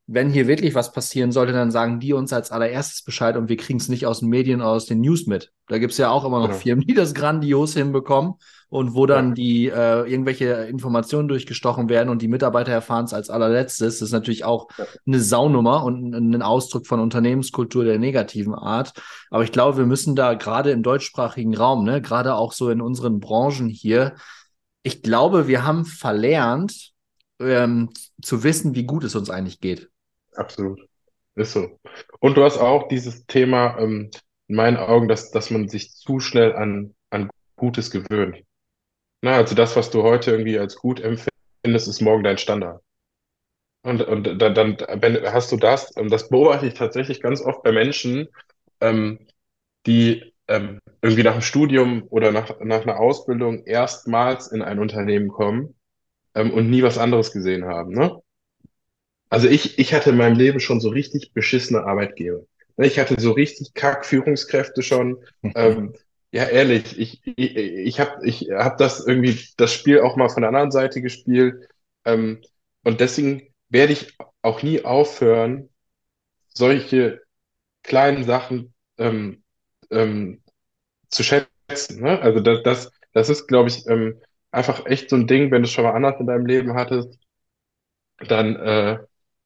wenn 0.05 0.29
hier 0.29 0.47
wirklich 0.47 0.75
was 0.75 0.91
passieren 0.91 1.31
sollte, 1.31 1.53
dann 1.53 1.71
sagen 1.71 1.99
die 1.99 2.13
uns 2.13 2.33
als 2.33 2.51
allererstes 2.51 3.03
Bescheid 3.03 3.37
und 3.37 3.47
wir 3.47 3.55
kriegen 3.57 3.79
es 3.79 3.87
nicht 3.87 4.05
aus 4.05 4.19
den 4.19 4.29
Medien 4.29 4.59
oder 4.61 4.71
aus 4.71 4.85
den 4.85 4.99
News 5.01 5.27
mit. 5.27 5.51
Da 5.67 5.77
gibt 5.77 5.93
es 5.93 5.97
ja 5.97 6.09
auch 6.09 6.25
immer 6.25 6.39
noch 6.39 6.51
Genau. 6.51 6.57
Firmen, 6.61 6.85
die 6.85 6.93
das 6.93 7.13
grandios 7.13 7.73
hinbekommen 7.73 8.33
und 8.69 8.95
wo 8.95 9.05
dann 9.05 9.33
Ja, 9.33 9.35
die 9.35 9.67
äh, 9.69 10.01
irgendwelche 10.09 10.45
Informationen 10.65 11.29
durchgestochen 11.29 11.87
werden 11.87 12.09
und 12.09 12.21
die 12.21 12.27
Mitarbeiter 12.27 12.71
erfahren 12.73 13.05
es 13.05 13.13
als 13.13 13.29
allerletztes. 13.29 13.99
Das 13.99 14.01
ist 14.01 14.11
natürlich 14.11 14.43
auch 14.43 14.67
ja, 14.77 14.87
eine 15.05 15.19
Saunummer 15.21 15.83
und 15.85 16.13
ein 16.13 16.33
ein 16.35 16.41
Ausdruck 16.41 16.85
von 16.87 16.99
Unternehmenskultur 16.99 17.85
der 17.85 17.97
negativen 17.99 18.55
Art. 18.55 18.93
Aber 19.29 19.43
ich 19.43 19.51
glaube, 19.53 19.77
wir 19.77 19.85
müssen 19.85 20.15
da 20.15 20.33
gerade 20.33 20.71
im 20.71 20.83
deutschsprachigen 20.83 21.55
Raum, 21.55 21.85
ne, 21.85 22.01
gerade 22.01 22.35
auch 22.35 22.51
so 22.51 22.69
in 22.69 22.81
unseren 22.81 23.19
Branchen 23.19 23.69
hier, 23.69 24.15
ich 24.83 25.01
glaube, 25.01 25.47
wir 25.47 25.63
haben 25.65 25.85
verlernt, 25.85 26.91
ähm, 27.39 27.89
zu 28.21 28.43
wissen, 28.43 28.75
wie 28.75 28.83
gut 28.85 29.03
es 29.03 29.15
uns 29.15 29.29
eigentlich 29.29 29.59
geht. 29.59 29.89
Absolut. 30.35 30.79
Ist 31.35 31.53
so. 31.53 31.79
Und 32.19 32.37
du 32.37 32.43
hast 32.43 32.57
auch 32.57 32.87
dieses 32.87 33.25
Thema, 33.25 33.77
ähm, 33.79 34.11
in 34.47 34.55
meinen 34.55 34.77
Augen, 34.77 35.07
dass, 35.07 35.31
dass 35.31 35.49
man 35.49 35.67
sich 35.67 35.91
zu 35.95 36.19
schnell 36.19 36.55
an, 36.55 36.93
an 37.09 37.29
Gutes 37.55 37.91
gewöhnt. 37.91 38.43
Na, 39.21 39.35
also 39.37 39.55
das, 39.55 39.75
was 39.75 39.89
du 39.89 40.03
heute 40.03 40.31
irgendwie 40.31 40.59
als 40.59 40.75
gut 40.75 40.99
empfindest, 40.99 41.87
ist 41.87 42.01
morgen 42.01 42.23
dein 42.23 42.37
Standard. 42.37 42.81
Und, 43.83 44.01
und 44.01 44.41
dann, 44.41 44.53
dann 44.53 44.77
wenn, 45.01 45.23
hast 45.33 45.51
du 45.51 45.57
das, 45.57 45.91
und 45.91 46.11
das 46.11 46.29
beobachte 46.29 46.67
ich 46.67 46.73
tatsächlich 46.73 47.21
ganz 47.21 47.41
oft 47.41 47.63
bei 47.63 47.71
Menschen, 47.71 48.27
ähm, 48.79 49.27
die 49.85 50.33
ähm, 50.47 50.79
irgendwie 51.01 51.23
nach 51.23 51.33
dem 51.33 51.41
Studium 51.41 52.03
oder 52.09 52.31
nach, 52.31 52.59
nach 52.59 52.81
einer 52.83 52.99
Ausbildung 52.99 53.65
erstmals 53.65 54.47
in 54.51 54.61
ein 54.61 54.79
Unternehmen 54.79 55.29
kommen, 55.29 55.75
ähm, 56.35 56.51
und 56.51 56.69
nie 56.69 56.83
was 56.83 56.97
anderes 56.97 57.31
gesehen 57.31 57.65
haben, 57.65 57.93
ne? 57.93 58.21
Also 59.33 59.47
ich, 59.47 59.79
ich 59.79 59.93
hatte 59.93 60.11
in 60.11 60.17
meinem 60.17 60.37
Leben 60.37 60.59
schon 60.59 60.79
so 60.79 60.89
richtig 60.89 61.33
beschissene 61.33 61.83
Arbeitgeber. 61.85 62.41
Ne, 62.77 62.87
Ich 62.87 62.99
hatte 62.99 63.19
so 63.19 63.31
richtig 63.31 63.73
kack 63.73 64.05
Führungskräfte 64.05 64.81
schon. 64.83 65.17
Ähm, 65.55 65.93
ja, 66.31 66.45
ehrlich, 66.45 66.97
ich, 66.97 67.21
ich, 67.25 67.55
ich 67.55 67.99
habe 67.99 68.25
ich 68.27 68.49
hab 68.51 68.77
das 68.79 69.05
irgendwie, 69.05 69.39
das 69.57 69.71
Spiel 69.73 69.99
auch 70.01 70.15
mal 70.15 70.29
von 70.29 70.41
der 70.41 70.49
anderen 70.49 70.71
Seite 70.71 71.01
gespielt. 71.01 71.67
Ähm, 72.05 72.41
und 72.83 72.99
deswegen 73.01 73.53
werde 73.69 73.93
ich 73.93 74.17
auch 74.41 74.63
nie 74.63 74.83
aufhören, 74.83 75.69
solche 76.49 77.21
kleinen 77.83 78.23
Sachen 78.25 78.73
ähm, 78.97 79.43
ähm, 79.91 80.43
zu 81.09 81.23
schätzen. 81.23 82.01
Ne? 82.01 82.19
Also 82.21 82.41
das, 82.41 82.63
das, 82.63 82.91
das 83.13 83.29
ist, 83.29 83.47
glaube 83.47 83.69
ich, 83.69 83.87
ähm, 83.87 84.21
einfach 84.51 84.85
echt 84.87 85.09
so 85.09 85.17
ein 85.17 85.27
Ding, 85.27 85.51
wenn 85.51 85.63
du 85.63 85.67
es 85.67 85.73
schon 85.73 85.85
mal 85.85 85.93
anders 85.93 86.19
in 86.19 86.27
deinem 86.27 86.45
Leben 86.47 86.75
hattest, 86.75 87.19
dann, 88.27 88.55
äh, 88.55 88.99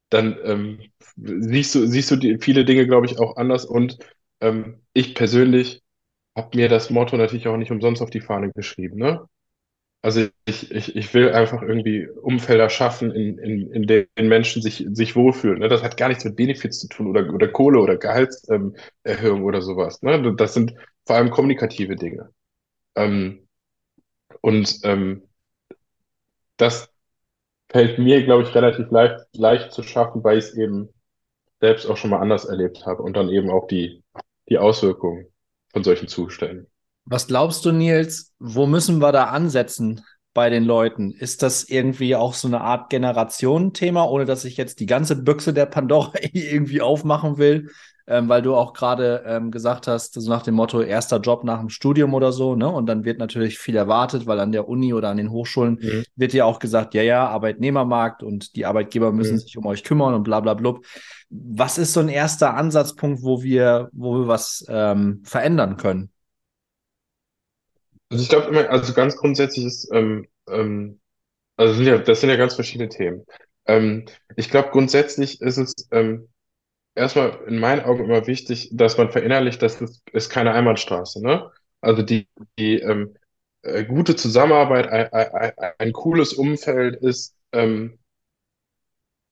dann 0.10 0.38
ähm, 0.44 0.80
siehst 1.16 1.76
du, 1.76 1.88
siehst 1.88 2.12
du 2.12 2.16
die, 2.16 2.38
viele 2.40 2.66
Dinge, 2.66 2.86
glaube 2.88 3.06
ich, 3.06 3.20
auch 3.20 3.38
anders. 3.38 3.66
Und 3.66 3.98
ähm, 4.42 4.82
ich 4.94 5.16
persönlich 5.16 5.82
habe 6.36 6.56
mir 6.58 6.70
das 6.70 6.90
Motto 6.90 7.18
natürlich 7.18 7.48
auch 7.48 7.58
nicht 7.58 7.72
umsonst 7.72 8.02
auf 8.02 8.10
die 8.10 8.22
Fahne 8.22 8.52
geschrieben. 8.52 8.98
Ne? 8.98 9.28
Also 10.02 10.28
ich, 10.46 10.72
ich, 10.72 10.96
ich 10.96 11.14
will 11.14 11.32
einfach 11.34 11.62
irgendwie 11.62 12.08
Umfelder 12.08 12.70
schaffen, 12.70 13.12
in, 13.12 13.38
in, 13.40 13.72
in 13.72 13.88
denen 13.88 14.30
Menschen 14.30 14.62
sich, 14.62 14.86
sich 14.92 15.16
wohlfühlen. 15.16 15.60
Ne? 15.60 15.70
Das 15.70 15.84
hat 15.84 15.98
gar 15.98 16.08
nichts 16.10 16.24
mit 16.24 16.36
Benefits 16.36 16.80
zu 16.80 16.88
tun 16.88 17.08
oder, 17.08 17.34
oder 17.34 17.48
Kohle 17.50 17.80
oder 17.80 17.98
Gehaltserhöhung 17.98 18.76
ähm, 19.06 19.44
oder 19.44 19.62
sowas. 19.62 20.02
Ne? 20.04 20.36
Das 20.36 20.54
sind 20.54 20.74
vor 21.06 21.16
allem 21.18 21.32
kommunikative 21.32 21.96
Dinge. 21.96 22.30
Ähm, 22.96 23.48
und 24.42 24.80
ähm, 24.84 25.24
das 26.58 26.90
fällt 27.70 28.00
mir, 28.00 28.24
glaube 28.24 28.44
ich, 28.44 28.56
relativ 28.56 28.90
leicht, 28.92 29.26
leicht 29.34 29.72
zu 29.72 29.84
schaffen, 29.84 30.24
weil 30.24 30.38
ich 30.38 30.46
es 30.46 30.54
eben 30.56 30.90
selbst 31.60 31.86
auch 31.88 31.98
schon 31.98 32.12
mal 32.12 32.20
anders 32.20 32.46
erlebt 32.46 32.86
habe 32.86 33.02
und 33.02 33.18
dann 33.18 33.30
eben 33.30 33.50
auch 33.50 33.68
die, 33.68 34.04
die 34.50 34.58
Auswirkungen 34.58 35.28
von 35.72 35.84
solchen 35.84 36.08
Zuständen. 36.08 36.68
Was 37.06 37.28
glaubst 37.28 37.66
du, 37.66 37.72
Nils, 37.72 38.34
wo 38.40 38.66
müssen 38.66 39.00
wir 39.00 39.12
da 39.12 39.26
ansetzen 39.26 40.04
bei 40.34 40.50
den 40.50 40.66
Leuten? 40.66 41.12
Ist 41.12 41.42
das 41.42 41.64
irgendwie 41.64 42.16
auch 42.16 42.34
so 42.34 42.48
eine 42.48 42.62
Art 42.62 42.90
Generationenthema, 42.90 44.06
ohne 44.06 44.26
dass 44.26 44.46
ich 44.46 44.58
jetzt 44.58 44.80
die 44.80 44.86
ganze 44.86 45.16
Büchse 45.16 45.54
der 45.54 45.66
Pandora 45.66 46.14
irgendwie 46.34 46.82
aufmachen 46.82 47.38
will? 47.38 47.72
Ähm, 48.10 48.30
weil 48.30 48.42
du 48.42 48.56
auch 48.56 48.74
gerade 48.74 49.24
ähm, 49.26 49.52
gesagt 49.52 49.88
hast, 49.88 50.14
so 50.14 50.30
nach 50.30 50.42
dem 50.44 50.56
Motto, 50.56 50.82
erster 50.82 51.20
Job 51.20 51.44
nach 51.44 51.60
dem 51.60 51.70
Studium 51.70 52.14
oder 52.14 52.32
so, 52.32 52.56
ne? 52.56 52.70
Und 52.70 52.86
dann 52.88 53.04
wird 53.04 53.20
natürlich 53.20 53.60
viel 53.60 53.76
erwartet, 53.76 54.26
weil 54.28 54.40
an 54.40 54.54
der 54.54 54.70
Uni 54.70 54.94
oder 54.94 55.10
an 55.10 55.18
den 55.18 55.30
Hochschulen 55.32 55.82
Mhm. 55.82 56.04
wird 56.16 56.34
ja 56.34 56.46
auch 56.46 56.60
gesagt, 56.60 56.94
ja, 56.94 57.04
ja, 57.04 57.28
Arbeitnehmermarkt 57.28 58.24
und 58.24 58.56
die 58.56 58.66
Arbeitgeber 58.66 59.12
müssen 59.12 59.38
Mhm. 59.38 59.40
sich 59.40 59.58
um 59.58 59.66
euch 59.66 59.84
kümmern 59.84 60.14
und 60.14 60.24
bla 60.24 60.40
bla 60.40 60.54
blub. 60.54 60.86
Was 61.30 61.78
ist 61.78 61.94
so 61.94 62.00
ein 62.00 62.10
erster 62.10 62.54
Ansatzpunkt, 62.56 63.24
wo 63.24 63.44
wir, 63.44 63.90
wo 63.92 64.20
wir 64.22 64.28
was 64.28 64.66
ähm, 64.70 65.22
verändern 65.26 65.78
können? 65.78 66.12
Also 68.10 68.24
ich 68.24 68.30
glaube 68.30 68.48
immer, 68.48 68.70
also 68.70 68.94
ganz 68.94 69.16
grundsätzlich 69.18 69.66
ist, 69.66 69.90
ähm, 69.94 70.28
ähm, 70.50 71.00
also 71.58 71.74
sind 71.76 71.88
ja, 71.88 71.98
das 72.00 72.22
sind 72.22 72.30
ja 72.30 72.38
ganz 72.38 72.56
verschiedene 72.56 72.90
Themen. 72.90 73.26
Ähm, 73.68 74.06
ich 74.38 74.50
glaube, 74.52 74.70
grundsätzlich 74.72 75.42
ist 75.42 75.58
es 75.58 75.74
ähm, 75.92 76.30
erstmal 76.98 77.39
in 77.48 77.60
meinen 77.60 77.84
Augen 77.86 78.06
immer 78.06 78.27
wichtig, 78.27 78.70
dass 78.74 78.98
man 78.98 79.12
verinnerlicht, 79.12 79.62
dass 79.62 79.82
ist 80.13 80.30
keine 80.30 80.54
Einbahnstraße, 80.54 81.22
ne? 81.24 81.51
Also 81.82 82.01
die, 82.04 82.27
die 82.60 82.80
ähm, 82.80 83.16
äh, 83.63 83.86
gute 83.86 84.16
Zusammenarbeit, 84.16 84.88
ein, 84.89 85.12
ein, 85.13 85.54
ein 85.80 85.94
cooles 85.94 86.34
Umfeld 86.34 86.98
ist 86.98 87.36
ähm, 87.54 88.00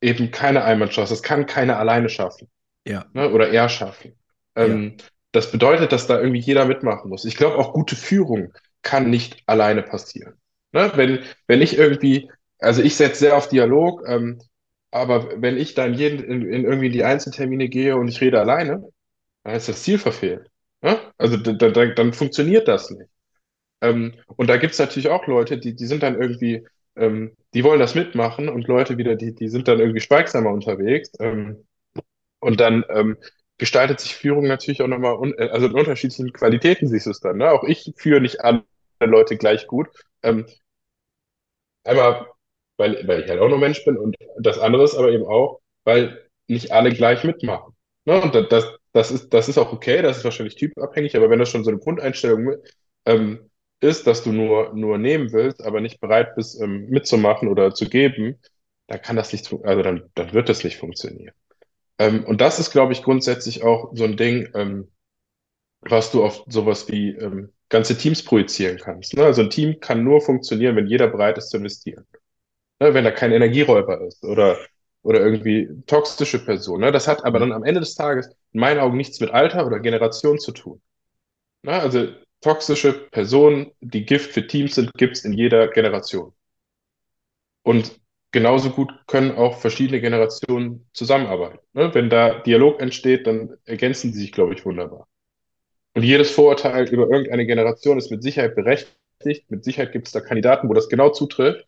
eben 0.01 0.31
keine 0.31 0.63
Einbahnstraße. 0.63 1.13
Das 1.13 1.23
kann 1.23 1.45
keiner 1.45 1.79
alleine 1.79 2.09
schaffen, 2.09 2.49
Ja, 2.85 3.05
ne? 3.13 3.31
Oder 3.31 3.49
er 3.51 3.69
schaffen. 3.69 4.13
ja. 4.59 4.65
Ähm, 4.73 4.97
das 5.33 5.51
bedeutet, 5.51 5.91
dass 5.91 6.07
da 6.07 6.19
irgendwie 6.19 6.41
jeder 6.41 6.65
mitmachen 6.65 7.09
muss. 7.09 7.25
Ich 7.25 7.37
glaube, 7.37 7.57
auch 7.57 7.73
gute 7.73 7.95
Führung 7.95 8.53
kann 8.83 9.09
nicht 9.09 9.43
alleine 9.47 9.83
passieren. 9.83 10.35
Ne? 10.73 10.91
Wenn, 10.95 11.19
wenn 11.47 11.61
ich 11.61 11.77
irgendwie, 11.77 12.31
also 12.59 12.81
ich 12.81 12.95
setze 12.97 13.19
sehr 13.19 13.37
auf 13.37 13.49
Dialog, 13.49 14.03
ähm, 14.07 14.39
aber 14.95 15.41
wenn 15.41 15.57
ich 15.57 15.73
dann 15.75 15.93
jeden 15.93 16.23
in, 16.23 16.41
in 16.49 16.65
irgendwie 16.65 16.89
die 16.89 17.03
Einzeltermine 17.03 17.69
gehe 17.69 17.97
und 17.97 18.07
ich 18.07 18.21
rede 18.21 18.39
alleine, 18.39 18.87
dann 19.43 19.55
ist 19.55 19.69
das 19.69 19.83
Ziel 19.83 19.99
verfehlt. 19.99 20.49
Ne? 20.81 20.99
Also 21.17 21.37
da, 21.37 21.53
da, 21.53 21.69
da- 21.71 21.87
dann 21.93 22.13
funktioniert 22.13 22.67
das 22.67 22.91
nicht. 22.91 23.09
Ähm, 23.81 24.15
und 24.37 24.47
da 24.49 24.57
gibt's 24.57 24.79
natürlich 24.79 25.09
auch 25.09 25.27
Leute, 25.27 25.57
die, 25.57 25.75
die 25.75 25.85
sind 25.85 26.03
dann 26.03 26.19
irgendwie, 26.19 26.67
ähm, 26.95 27.35
die 27.53 27.63
wollen 27.63 27.79
das 27.79 27.95
mitmachen 27.95 28.49
und 28.49 28.67
Leute 28.67 28.97
wieder, 28.97 29.15
die, 29.15 29.35
die 29.35 29.49
sind 29.49 29.67
dann 29.67 29.79
irgendwie 29.79 30.01
schweigsamer 30.01 30.51
unterwegs. 30.51 31.11
Ähm, 31.19 31.65
und 32.39 32.59
dann 32.59 32.85
ähm, 32.89 33.17
gestaltet 33.57 33.99
sich 33.99 34.15
Führung 34.15 34.47
natürlich 34.47 34.81
auch 34.81 34.87
nochmal, 34.87 35.15
un 35.15 35.33
äh, 35.37 35.49
also 35.49 35.67
in 35.67 35.73
unterschiedlichen 35.73 36.33
Qualitäten 36.33 36.87
siehst 36.87 37.05
du 37.07 37.11
es 37.11 37.19
dann. 37.19 37.37
Ne? 37.37 37.51
Auch 37.51 37.63
ich 37.63 37.93
führe 37.97 38.21
nicht 38.21 38.41
alle 38.41 38.63
Leute 39.01 39.37
gleich 39.37 39.67
gut. 39.67 39.87
Ähm, 40.23 40.45
einmal, 41.83 42.25
weil, 42.77 43.07
weil 43.07 43.23
ich 43.23 43.29
halt 43.29 43.39
auch 43.39 43.49
nur 43.49 43.57
Mensch 43.57 43.83
bin 43.85 43.97
und 43.97 44.15
das 44.39 44.59
andere 44.59 44.83
ist 44.83 44.95
aber 44.95 45.11
eben 45.11 45.25
auch, 45.25 45.61
weil 45.83 46.21
nicht 46.47 46.71
alle 46.71 46.91
gleich 46.91 47.23
mitmachen. 47.23 47.73
Ne? 48.05 48.21
Und 48.21 48.35
das, 48.35 48.65
das, 48.91 49.11
ist, 49.11 49.29
das 49.33 49.49
ist 49.49 49.57
auch 49.57 49.73
okay, 49.73 50.01
das 50.01 50.17
ist 50.17 50.23
wahrscheinlich 50.23 50.55
typabhängig, 50.55 51.15
aber 51.15 51.29
wenn 51.29 51.39
das 51.39 51.49
schon 51.49 51.63
so 51.63 51.71
eine 51.71 51.79
Grundeinstellung 51.79 52.55
ähm, 53.05 53.49
ist, 53.81 54.07
dass 54.07 54.23
du 54.23 54.31
nur, 54.31 54.73
nur 54.73 54.97
nehmen 54.97 55.31
willst, 55.31 55.63
aber 55.63 55.81
nicht 55.81 55.99
bereit 55.99 56.35
bist, 56.35 56.59
ähm, 56.61 56.87
mitzumachen 56.89 57.47
oder 57.47 57.73
zu 57.73 57.87
geben, 57.89 58.39
dann 58.87 59.01
kann 59.01 59.15
das 59.15 59.31
nicht, 59.31 59.51
also 59.63 59.81
dann, 59.81 60.09
dann 60.15 60.33
wird 60.33 60.49
das 60.49 60.63
nicht 60.63 60.77
funktionieren. 60.77 61.33
Ähm, 61.97 62.23
und 62.25 62.41
das 62.41 62.59
ist, 62.59 62.71
glaube 62.71 62.93
ich, 62.93 63.03
grundsätzlich 63.03 63.63
auch 63.63 63.91
so 63.93 64.03
ein 64.03 64.17
Ding, 64.17 64.49
ähm, 64.53 64.91
was 65.81 66.11
du 66.11 66.23
auf 66.23 66.43
sowas 66.47 66.87
wie 66.89 67.09
ähm, 67.11 67.51
ganze 67.69 67.97
Teams 67.97 68.23
projizieren 68.23 68.77
kannst. 68.77 69.15
Ne? 69.15 69.23
Also 69.23 69.41
ein 69.41 69.49
Team 69.49 69.79
kann 69.79 70.03
nur 70.03 70.21
funktionieren, 70.21 70.75
wenn 70.75 70.87
jeder 70.87 71.07
bereit 71.07 71.37
ist 71.37 71.49
zu 71.49 71.57
investieren. 71.57 72.05
Ne? 72.79 72.93
Wenn 72.93 73.03
da 73.03 73.11
kein 73.11 73.31
Energieräuber 73.31 74.01
ist 74.01 74.23
oder 74.23 74.57
oder 75.05 75.19
irgendwie 75.19 75.69
toxische 75.85 76.43
Person. 76.43 76.81
Ne? 76.81 76.91
Das 76.91 77.07
hat 77.07 77.23
aber 77.25 77.37
dann 77.37 77.51
am 77.51 77.63
Ende 77.63 77.79
des 77.79 77.93
Tages 77.93 78.27
in 78.53 78.59
meinen 78.59 78.79
Augen 78.79 78.97
nichts 78.97 79.19
mit 79.19 79.29
Alter 79.29 79.67
oder 79.67 79.79
Generation 79.79 80.39
zu 80.39 80.51
tun. 80.51 80.81
Ne? 81.61 81.73
Also 81.73 82.07
toxische 82.41 82.91
Personen, 83.11 83.71
die 83.81 84.03
Gift 84.03 84.31
für 84.31 84.47
Teams 84.47 84.73
sind, 84.73 84.91
gibt 84.95 85.17
es 85.17 85.23
in 85.23 85.33
jeder 85.33 85.67
Generation. 85.67 86.33
Und 87.61 87.99
genauso 88.31 88.71
gut 88.71 88.91
können 89.05 89.35
auch 89.35 89.59
verschiedene 89.59 90.01
Generationen 90.01 90.89
zusammenarbeiten. 90.91 91.59
Ne? 91.73 91.93
Wenn 91.93 92.09
da 92.09 92.39
Dialog 92.39 92.81
entsteht, 92.81 93.27
dann 93.27 93.57
ergänzen 93.65 94.11
sie 94.11 94.21
sich, 94.21 94.31
glaube 94.31 94.55
ich, 94.55 94.65
wunderbar. 94.65 95.07
Und 95.93 96.01
jedes 96.01 96.31
Vorurteil 96.31 96.89
über 96.89 97.07
irgendeine 97.07 97.45
Generation 97.45 97.99
ist 97.99 98.09
mit 98.09 98.23
Sicherheit 98.23 98.55
berechtigt. 98.55 98.95
Mit 99.49 99.63
Sicherheit 99.63 99.91
gibt 99.91 100.07
es 100.07 100.13
da 100.13 100.19
Kandidaten, 100.19 100.67
wo 100.67 100.73
das 100.73 100.89
genau 100.89 101.09
zutrifft. 101.09 101.67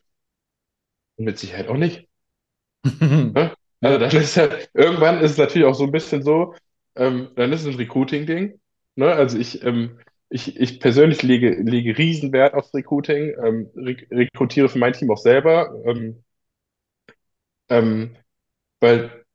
Und 1.18 1.26
mit 1.26 1.38
Sicherheit 1.40 1.68
auch 1.68 1.78
nicht. 1.78 2.08
ne? 2.84 3.54
Also 3.82 4.00
dann 4.00 4.12
ist 4.12 4.36
ja, 4.36 4.50
irgendwann 4.74 5.20
ist 5.22 5.32
es 5.32 5.38
natürlich 5.38 5.68
auch 5.68 5.76
so 5.76 5.86
ein 5.86 5.92
bisschen 5.92 6.24
so, 6.24 6.56
ähm, 6.96 7.30
dann 7.36 7.52
ist 7.54 7.62
es 7.62 7.68
ein 7.68 7.76
Recruiting-Ding. 7.76 8.60
Ne? 8.96 9.12
Also 9.12 9.38
ich, 9.38 9.64
ähm, 9.64 10.00
ich, 10.30 10.58
ich 10.58 10.80
persönlich 10.80 11.24
lege, 11.24 11.52
lege 11.62 11.98
Riesenwert 11.98 12.54
aufs 12.54 12.74
Recruiting, 12.74 13.36
ähm, 13.44 13.70
rek 13.76 14.08
rekrutiere 14.12 14.70
für 14.70 14.80
mein 14.80 14.94
Team 14.94 15.12
auch 15.12 15.18
selber, 15.18 15.74
ähm, 15.86 16.24
ähm, 17.70 18.16
weil 18.80 19.26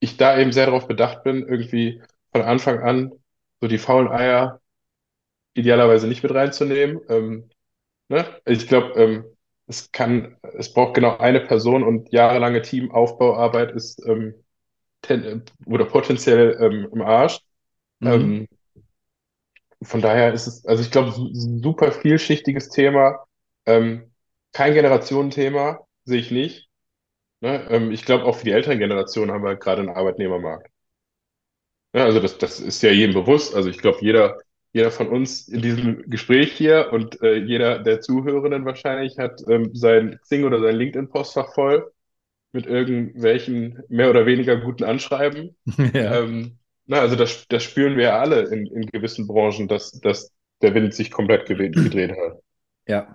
ich 0.00 0.16
da 0.16 0.38
eben 0.38 0.52
sehr 0.52 0.66
darauf 0.66 0.88
bedacht 0.88 1.24
bin, 1.24 1.46
irgendwie 1.48 2.02
von 2.32 2.42
Anfang 2.42 2.80
an 2.80 3.12
so 3.60 3.68
die 3.68 3.78
faulen 3.78 4.08
Eier 4.08 4.60
idealerweise 5.54 6.08
nicht 6.08 6.22
mit 6.22 6.34
reinzunehmen. 6.34 7.00
Ähm, 7.08 7.50
ne? 8.08 8.26
Ich 8.46 8.68
glaube, 8.68 8.94
ähm, 9.00 9.24
es 9.70 9.92
kann, 9.92 10.36
es 10.58 10.72
braucht 10.72 10.94
genau 10.94 11.16
eine 11.18 11.40
Person 11.40 11.84
und 11.84 12.12
jahrelange 12.12 12.60
Teamaufbauarbeit 12.60 13.70
ist 13.70 14.04
ähm, 14.04 14.34
ten, 15.00 15.44
oder 15.64 15.84
potenziell 15.84 16.58
ähm, 16.60 16.88
im 16.92 17.02
Arsch. 17.02 17.40
Mhm. 18.00 18.08
Ähm, 18.08 18.48
von 19.82 20.02
daher 20.02 20.34
ist 20.34 20.46
es, 20.46 20.66
also 20.66 20.82
ich 20.82 20.90
glaube, 20.90 21.12
super 21.12 21.92
vielschichtiges 21.92 22.68
Thema. 22.68 23.24
Ähm, 23.64 24.10
kein 24.52 24.74
Generationenthema, 24.74 25.86
sehe 26.04 26.18
ich 26.18 26.30
nicht. 26.30 26.68
Ne? 27.40 27.66
Ähm, 27.70 27.92
ich 27.92 28.04
glaube, 28.04 28.24
auch 28.24 28.36
für 28.36 28.44
die 28.44 28.50
älteren 28.50 28.78
Generationen 28.78 29.30
haben 29.30 29.44
wir 29.44 29.56
gerade 29.56 29.80
einen 29.80 29.90
Arbeitnehmermarkt. 29.96 30.68
Ja, 31.94 32.04
also 32.04 32.20
das, 32.20 32.38
das 32.38 32.58
ist 32.60 32.82
ja 32.82 32.90
jedem 32.90 33.14
bewusst. 33.14 33.54
Also 33.54 33.70
ich 33.70 33.78
glaube, 33.78 33.98
jeder, 34.00 34.38
jeder 34.72 34.90
von 34.90 35.08
uns 35.08 35.48
in 35.48 35.62
diesem 35.62 36.08
Gespräch 36.08 36.52
hier 36.52 36.90
und 36.92 37.20
äh, 37.22 37.36
jeder 37.36 37.80
der 37.80 38.00
Zuhörenden 38.00 38.64
wahrscheinlich 38.64 39.18
hat 39.18 39.42
ähm, 39.48 39.70
sein 39.74 40.18
Xing 40.22 40.44
oder 40.44 40.60
sein 40.60 40.76
LinkedIn-Postfach 40.76 41.52
voll 41.54 41.90
mit 42.52 42.66
irgendwelchen 42.66 43.82
mehr 43.88 44.10
oder 44.10 44.26
weniger 44.26 44.56
guten 44.56 44.84
Anschreiben. 44.84 45.56
Ja. 45.94 46.20
Ähm, 46.20 46.58
na, 46.86 47.00
also 47.00 47.14
das, 47.14 47.46
das 47.48 47.62
spüren 47.62 47.96
wir 47.96 48.04
ja 48.04 48.18
alle 48.18 48.42
in, 48.48 48.66
in 48.66 48.86
gewissen 48.86 49.28
Branchen, 49.28 49.68
dass, 49.68 49.92
dass 49.92 50.32
der 50.60 50.74
Wind 50.74 50.92
sich 50.92 51.12
komplett 51.12 51.46
gedreht, 51.46 51.76
hat. 52.10 52.40
Ja, 52.88 53.14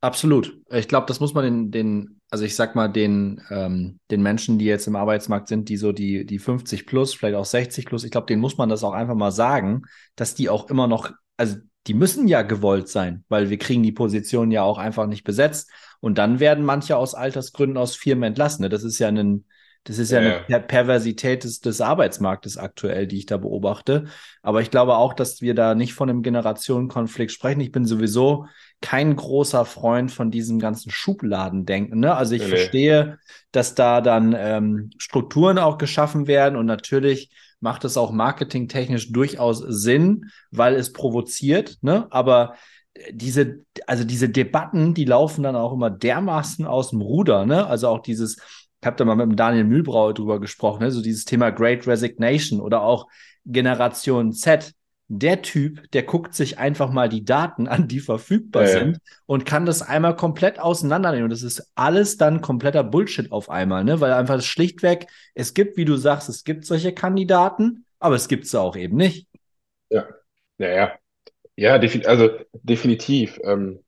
absolut. 0.00 0.56
Ich 0.70 0.86
glaube, 0.86 1.06
das 1.06 1.18
muss 1.18 1.34
man 1.34 1.44
den, 1.44 1.70
den, 1.72 2.19
also 2.30 2.44
ich 2.44 2.54
sag 2.54 2.76
mal, 2.76 2.88
den, 2.88 3.42
ähm, 3.50 3.98
den 4.10 4.22
Menschen, 4.22 4.58
die 4.58 4.64
jetzt 4.64 4.86
im 4.86 4.96
Arbeitsmarkt 4.96 5.48
sind, 5.48 5.68
die 5.68 5.76
so 5.76 5.92
die, 5.92 6.24
die 6.24 6.38
50 6.38 6.86
plus, 6.86 7.12
vielleicht 7.12 7.36
auch 7.36 7.44
60 7.44 7.86
plus, 7.86 8.04
ich 8.04 8.12
glaube, 8.12 8.28
denen 8.28 8.40
muss 8.40 8.56
man 8.56 8.68
das 8.68 8.84
auch 8.84 8.92
einfach 8.92 9.16
mal 9.16 9.32
sagen, 9.32 9.82
dass 10.14 10.34
die 10.34 10.48
auch 10.48 10.70
immer 10.70 10.86
noch, 10.86 11.10
also 11.36 11.56
die 11.86 11.94
müssen 11.94 12.28
ja 12.28 12.42
gewollt 12.42 12.88
sein, 12.88 13.24
weil 13.28 13.50
wir 13.50 13.58
kriegen 13.58 13.82
die 13.82 13.92
Position 13.92 14.50
ja 14.52 14.62
auch 14.62 14.78
einfach 14.78 15.06
nicht 15.06 15.24
besetzt. 15.24 15.70
Und 15.98 16.18
dann 16.18 16.38
werden 16.38 16.64
manche 16.64 16.96
aus 16.96 17.14
Altersgründen 17.14 17.76
aus 17.76 17.96
Firmen 17.96 18.24
entlassen. 18.24 18.62
Ne? 18.62 18.68
Das 18.68 18.84
ist 18.84 18.98
ja 18.98 19.08
ein, 19.08 19.44
das 19.84 19.98
ist 19.98 20.10
ja, 20.10 20.20
ja 20.20 20.44
eine 20.46 20.60
Perversität 20.60 21.42
des, 21.44 21.60
des 21.60 21.80
Arbeitsmarktes 21.80 22.58
aktuell, 22.58 23.06
die 23.06 23.16
ich 23.18 23.26
da 23.26 23.38
beobachte. 23.38 24.04
Aber 24.42 24.60
ich 24.60 24.70
glaube 24.70 24.96
auch, 24.96 25.14
dass 25.14 25.40
wir 25.40 25.54
da 25.54 25.74
nicht 25.74 25.94
von 25.94 26.10
einem 26.10 26.22
Generationenkonflikt 26.22 27.32
sprechen. 27.32 27.60
Ich 27.60 27.72
bin 27.72 27.86
sowieso 27.86 28.46
kein 28.80 29.14
großer 29.14 29.64
Freund 29.64 30.10
von 30.10 30.30
diesem 30.30 30.58
ganzen 30.58 30.90
Schubladendenken. 30.90 32.00
Ne? 32.00 32.14
Also 32.14 32.34
ich 32.34 32.42
nee. 32.42 32.48
verstehe, 32.48 33.18
dass 33.52 33.74
da 33.74 34.00
dann 34.00 34.34
ähm, 34.36 34.90
Strukturen 34.98 35.58
auch 35.58 35.78
geschaffen 35.78 36.26
werden 36.26 36.56
und 36.56 36.66
natürlich 36.66 37.30
macht 37.60 37.84
es 37.84 37.98
auch 37.98 38.10
marketingtechnisch 38.10 39.12
durchaus 39.12 39.58
Sinn, 39.58 40.30
weil 40.50 40.74
es 40.74 40.94
provoziert. 40.94 41.76
Ne? 41.82 42.06
Aber 42.10 42.54
diese, 43.10 43.64
also 43.86 44.04
diese 44.04 44.30
Debatten, 44.30 44.94
die 44.94 45.04
laufen 45.04 45.42
dann 45.42 45.56
auch 45.56 45.74
immer 45.74 45.90
dermaßen 45.90 46.66
aus 46.66 46.90
dem 46.90 47.02
Ruder. 47.02 47.44
Ne? 47.44 47.66
Also 47.66 47.88
auch 47.88 48.00
dieses 48.00 48.38
ich 48.80 48.86
habe 48.86 48.96
da 48.96 49.04
mal 49.04 49.14
mit 49.14 49.26
dem 49.26 49.36
Daniel 49.36 49.64
Mühlbrauer 49.64 50.14
drüber 50.14 50.40
gesprochen, 50.40 50.82
ne? 50.82 50.90
so 50.90 51.02
dieses 51.02 51.26
Thema 51.26 51.50
Great 51.50 51.86
Resignation 51.86 52.60
oder 52.60 52.82
auch 52.82 53.08
Generation 53.44 54.32
Z. 54.32 54.72
Der 55.12 55.42
Typ, 55.42 55.90
der 55.90 56.04
guckt 56.04 56.34
sich 56.34 56.58
einfach 56.58 56.92
mal 56.92 57.08
die 57.08 57.24
Daten 57.24 57.66
an, 57.66 57.88
die 57.88 57.98
verfügbar 57.98 58.62
ja, 58.62 58.68
sind 58.68 58.98
und 59.26 59.44
kann 59.44 59.66
das 59.66 59.82
einmal 59.82 60.14
komplett 60.14 60.60
auseinandernehmen. 60.60 61.24
Und 61.24 61.30
das 61.30 61.42
ist 61.42 61.72
alles 61.74 62.16
dann 62.16 62.40
kompletter 62.42 62.84
Bullshit 62.84 63.32
auf 63.32 63.50
einmal, 63.50 63.82
ne? 63.82 64.00
Weil 64.00 64.12
einfach 64.12 64.40
schlichtweg, 64.40 65.08
es 65.34 65.52
gibt, 65.52 65.76
wie 65.76 65.84
du 65.84 65.96
sagst, 65.96 66.28
es 66.28 66.44
gibt 66.44 66.64
solche 66.64 66.94
Kandidaten, 66.94 67.84
aber 67.98 68.14
es 68.14 68.28
gibt 68.28 68.46
sie 68.46 68.60
auch 68.60 68.76
eben 68.76 68.96
nicht. 68.96 69.26
Ja, 69.90 70.06
ja, 70.58 70.92
ja. 71.56 71.78
defin 71.78 72.06
also 72.06 72.30
definitiv. 72.52 73.40
Ähm, 73.42 73.80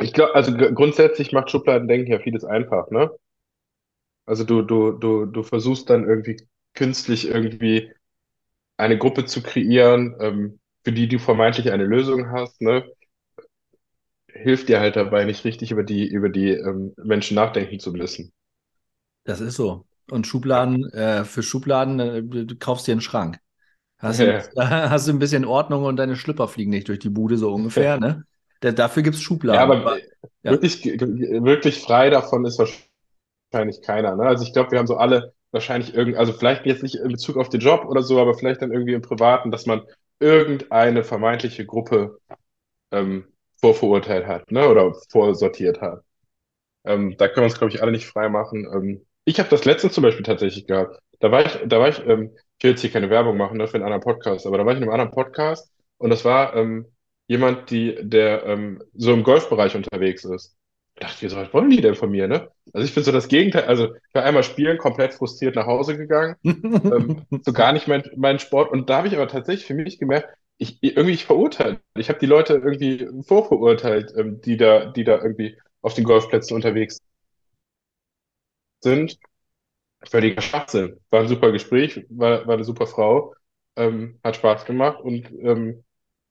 ich 0.00 0.12
glaube, 0.12 0.34
also 0.34 0.52
grundsätzlich 0.56 1.30
macht 1.30 1.50
Schubladendenken 1.52 2.12
ja 2.12 2.18
vieles 2.18 2.44
einfach, 2.44 2.90
ne? 2.90 3.08
Also 4.26 4.42
du, 4.42 4.62
du, 4.62 4.92
du, 4.92 5.26
du 5.26 5.42
versuchst 5.44 5.90
dann 5.90 6.08
irgendwie 6.08 6.42
künstlich 6.74 7.28
irgendwie 7.28 7.92
eine 8.80 8.98
Gruppe 8.98 9.24
zu 9.24 9.42
kreieren, 9.42 10.16
ähm, 10.20 10.60
für 10.84 10.92
die 10.92 11.08
du 11.08 11.18
vermeintlich 11.18 11.70
eine 11.70 11.84
Lösung 11.84 12.30
hast, 12.30 12.60
ne? 12.60 12.84
Hilft 14.26 14.68
dir 14.68 14.80
halt 14.80 14.96
dabei, 14.96 15.24
nicht 15.24 15.44
richtig 15.44 15.70
über 15.70 15.82
die, 15.82 16.06
über 16.06 16.28
die 16.28 16.50
ähm, 16.50 16.94
Menschen 16.96 17.34
nachdenken 17.34 17.78
zu 17.78 17.92
müssen. 17.92 18.32
Das 19.24 19.40
ist 19.40 19.56
so. 19.56 19.86
Und 20.10 20.26
Schubladen, 20.26 20.90
äh, 20.92 21.24
für 21.24 21.42
Schubladen, 21.42 22.00
äh, 22.00 22.22
du 22.22 22.56
kaufst 22.56 22.86
dir 22.86 22.92
einen 22.92 23.00
Schrank. 23.00 23.38
Hast, 23.98 24.20
ja. 24.20 24.38
du, 24.38 24.48
hast 24.60 25.08
du 25.08 25.12
ein 25.12 25.18
bisschen 25.18 25.44
Ordnung 25.44 25.84
und 25.84 25.96
deine 25.96 26.16
Schlüpper 26.16 26.48
fliegen 26.48 26.70
nicht 26.70 26.88
durch 26.88 27.00
die 27.00 27.10
Bude, 27.10 27.36
so 27.36 27.52
ungefähr, 27.52 27.98
ne? 27.98 28.24
dafür 28.60 29.02
gibt 29.02 29.16
es 29.16 29.22
Schubladen. 29.22 29.58
Ja, 29.58 29.64
aber, 29.64 29.76
aber 29.78 29.98
ja. 30.42 30.50
Wirklich, 30.52 30.84
wirklich 30.84 31.80
frei 31.80 32.10
davon 32.10 32.44
ist 32.44 32.58
wahrscheinlich 32.58 32.90
wahrscheinlich 33.50 33.82
keiner. 33.82 34.16
Ne? 34.16 34.24
Also 34.24 34.44
ich 34.44 34.52
glaube, 34.52 34.70
wir 34.70 34.78
haben 34.78 34.86
so 34.86 34.96
alle 34.96 35.34
wahrscheinlich 35.52 35.94
irgend, 35.94 36.16
also 36.16 36.32
vielleicht 36.32 36.66
jetzt 36.66 36.82
nicht 36.82 36.96
in 36.96 37.08
Bezug 37.08 37.36
auf 37.36 37.48
den 37.48 37.60
Job 37.60 37.84
oder 37.86 38.02
so, 38.02 38.20
aber 38.20 38.34
vielleicht 38.34 38.62
dann 38.62 38.72
irgendwie 38.72 38.94
im 38.94 39.02
Privaten, 39.02 39.50
dass 39.50 39.66
man 39.66 39.82
irgendeine 40.20 41.04
vermeintliche 41.04 41.66
Gruppe 41.66 42.18
ähm, 42.92 43.26
vorverurteilt 43.60 44.26
hat, 44.26 44.50
ne? 44.50 44.68
Oder 44.68 44.94
vorsortiert 45.10 45.80
hat. 45.80 46.02
Ähm, 46.84 47.16
da 47.18 47.28
können 47.28 47.44
wir 47.44 47.50
uns, 47.50 47.58
glaube 47.58 47.72
ich, 47.74 47.82
alle 47.82 47.92
nicht 47.92 48.06
frei 48.06 48.28
machen. 48.28 48.66
Ähm, 48.72 49.06
ich 49.24 49.38
habe 49.38 49.50
das 49.50 49.64
letzte 49.64 49.90
zum 49.90 50.02
Beispiel 50.02 50.24
tatsächlich 50.24 50.66
gehabt. 50.66 50.98
Da 51.20 51.30
war 51.30 51.44
ich, 51.44 51.58
da 51.66 51.78
war 51.80 51.88
ich, 51.88 52.00
ähm, 52.06 52.32
ich 52.58 52.64
will 52.64 52.70
jetzt 52.72 52.80
hier 52.80 52.90
keine 52.90 53.10
Werbung 53.10 53.36
machen, 53.36 53.58
ne, 53.58 53.66
für 53.66 53.74
einen 53.74 53.84
anderen 53.84 54.02
Podcast, 54.02 54.46
aber 54.46 54.58
da 54.58 54.66
war 54.66 54.72
ich 54.72 54.78
in 54.78 54.84
einem 54.84 54.92
anderen 54.92 55.12
Podcast 55.12 55.72
und 55.98 56.10
das 56.10 56.24
war 56.24 56.54
ähm, 56.56 56.86
jemand, 57.28 57.70
die, 57.70 57.96
der 58.00 58.44
ähm, 58.46 58.82
so 58.94 59.12
im 59.12 59.22
Golfbereich 59.22 59.76
unterwegs 59.76 60.24
ist 60.24 60.56
dachte 61.00 61.24
mir 61.24 61.30
so, 61.30 61.36
was 61.36 61.52
wollen 61.54 61.70
die 61.70 61.80
denn 61.80 61.96
von 61.96 62.10
mir, 62.10 62.28
ne? 62.28 62.50
Also 62.72 62.86
ich 62.86 62.94
bin 62.94 63.04
so 63.04 63.12
das 63.12 63.28
Gegenteil, 63.28 63.64
also 63.64 63.94
ich 63.94 64.14
war 64.14 64.24
einmal 64.24 64.44
spielen, 64.44 64.78
komplett 64.78 65.14
frustriert 65.14 65.56
nach 65.56 65.66
Hause 65.66 65.96
gegangen, 65.96 66.36
ähm, 66.44 67.26
so 67.42 67.52
gar 67.52 67.72
nicht 67.72 67.88
mein, 67.88 68.04
mein 68.16 68.38
Sport 68.38 68.70
und 68.72 68.90
da 68.90 68.98
habe 68.98 69.08
ich 69.08 69.16
aber 69.16 69.28
tatsächlich 69.28 69.66
für 69.66 69.74
mich 69.74 69.98
gemerkt, 69.98 70.28
ich 70.58 70.78
irgendwie 70.82 71.14
ich 71.14 71.24
verurteilt. 71.24 71.80
Ich 71.96 72.10
habe 72.10 72.18
die 72.18 72.26
Leute 72.26 72.54
irgendwie 72.54 73.08
vorverurteilt, 73.26 74.12
ähm, 74.16 74.40
die 74.42 74.56
da, 74.58 74.86
die 74.92 75.04
da 75.04 75.16
irgendwie 75.22 75.58
auf 75.82 75.94
den 75.94 76.04
Golfplätzen 76.04 76.54
unterwegs 76.54 77.00
sind. 78.80 79.18
Völliger 80.04 80.42
Schwachsinn. 80.42 81.00
War 81.10 81.20
ein 81.22 81.28
super 81.28 81.52
Gespräch, 81.52 82.06
war, 82.10 82.46
war 82.46 82.54
eine 82.54 82.64
super 82.64 82.86
Frau, 82.86 83.34
ähm, 83.76 84.20
hat 84.24 84.36
Spaß 84.36 84.64
gemacht 84.66 85.00
und 85.02 85.30
ähm, 85.42 85.84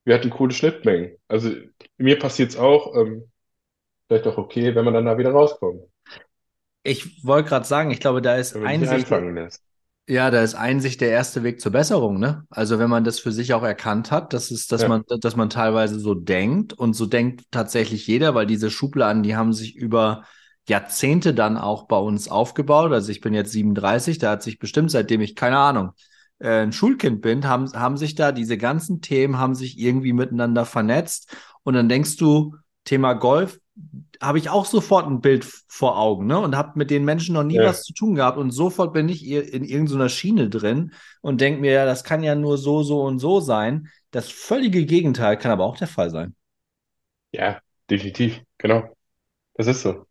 wir 0.05 0.15
hatten 0.15 0.31
coole 0.31 0.53
Schnittmengen. 0.53 1.17
Also 1.27 1.51
mir 1.97 2.19
passiert 2.19 2.51
es 2.51 2.57
auch, 2.57 2.95
ähm, 2.95 3.31
vielleicht 4.09 4.27
auch 4.27 4.37
okay, 4.37 4.75
wenn 4.75 4.83
man 4.83 4.93
dann 4.93 5.05
da 5.05 5.17
wieder 5.17 5.31
rauskommt. 5.31 5.83
Ich 6.83 7.23
wollte 7.23 7.49
gerade 7.49 7.65
sagen, 7.65 7.91
ich 7.91 7.99
glaube, 7.99 8.21
da 8.21 8.35
ist 8.35 8.55
Einsicht. 8.55 9.07
Ja, 10.07 10.31
da 10.31 10.41
ist 10.41 10.55
Einsicht 10.55 11.01
der 11.01 11.11
erste 11.11 11.43
Weg 11.43 11.61
zur 11.61 11.71
Besserung, 11.71 12.19
ne? 12.19 12.43
Also 12.49 12.79
wenn 12.79 12.89
man 12.89 13.03
das 13.03 13.19
für 13.19 13.31
sich 13.31 13.53
auch 13.53 13.61
erkannt 13.61 14.09
hat, 14.09 14.33
dass 14.33 14.49
es, 14.49 14.65
dass 14.65 14.81
ja. 14.81 14.87
man, 14.87 15.03
dass 15.21 15.35
man 15.35 15.51
teilweise 15.51 15.99
so 15.99 16.15
denkt 16.15 16.73
und 16.73 16.93
so 16.93 17.05
denkt 17.05 17.43
tatsächlich 17.51 18.07
jeder, 18.07 18.33
weil 18.33 18.47
diese 18.47 18.71
Schubladen, 18.71 19.21
die 19.21 19.35
haben 19.35 19.53
sich 19.53 19.75
über 19.75 20.23
Jahrzehnte 20.67 21.35
dann 21.35 21.57
auch 21.57 21.83
bei 21.87 21.97
uns 21.97 22.27
aufgebaut. 22.27 22.91
Also 22.91 23.11
ich 23.11 23.21
bin 23.21 23.35
jetzt 23.35 23.51
37, 23.51 24.17
da 24.17 24.31
hat 24.31 24.41
sich 24.41 24.57
bestimmt, 24.57 24.89
seitdem 24.89 25.21
ich, 25.21 25.35
keine 25.35 25.59
Ahnung, 25.59 25.91
äh, 26.39 26.61
ein 26.61 26.71
Schulkind 26.71 27.21
bin, 27.21 27.45
haben, 27.45 27.71
haben 27.73 27.97
sich 27.97 28.15
da 28.15 28.31
diese 28.31 28.57
ganzen 28.57 29.01
Themen, 29.01 29.37
haben 29.37 29.53
sich 29.53 29.77
irgendwie 29.77 30.13
miteinander 30.13 30.65
vernetzt. 30.65 31.35
Und 31.61 31.75
dann 31.75 31.87
denkst 31.87 32.17
du, 32.17 32.55
Thema 32.83 33.13
Golf, 33.13 33.59
habe 34.21 34.37
ich 34.37 34.49
auch 34.49 34.65
sofort 34.65 35.07
ein 35.07 35.21
Bild 35.21 35.45
vor 35.67 35.97
Augen, 35.97 36.27
ne? 36.27 36.39
Und 36.39 36.55
habe 36.57 36.77
mit 36.77 36.89
den 36.91 37.05
Menschen 37.05 37.33
noch 37.33 37.43
nie 37.43 37.61
Ja. 37.61 37.63
was 37.63 37.83
zu 37.83 37.93
tun 37.93 38.15
gehabt 38.15 38.37
und 38.37 38.51
sofort 38.51 38.93
bin 38.93 39.09
ich 39.09 39.25
in 39.27 39.63
irgendeiner 39.63 40.09
Schiene 40.09 40.49
drin 40.49 40.93
und 41.21 41.41
denke 41.41 41.61
mir, 41.61 41.71
ja, 41.73 41.85
das 41.85 42.03
kann 42.03 42.23
ja 42.23 42.35
nur 42.35 42.57
so, 42.57 42.83
so 42.83 43.01
und 43.03 43.19
so 43.19 43.39
sein. 43.39 43.89
Das 44.11 44.29
völlige 44.29 44.85
Gegenteil 44.85 45.37
kann 45.37 45.51
aber 45.51 45.65
auch 45.65 45.77
der 45.77 45.87
Fall 45.87 46.09
sein. 46.09 46.35
Ja, 47.31 47.61
definitiv, 47.89 48.41
genau. 48.57 48.95
Das 49.55 49.67
ist 49.67 49.81
so. 49.83 50.07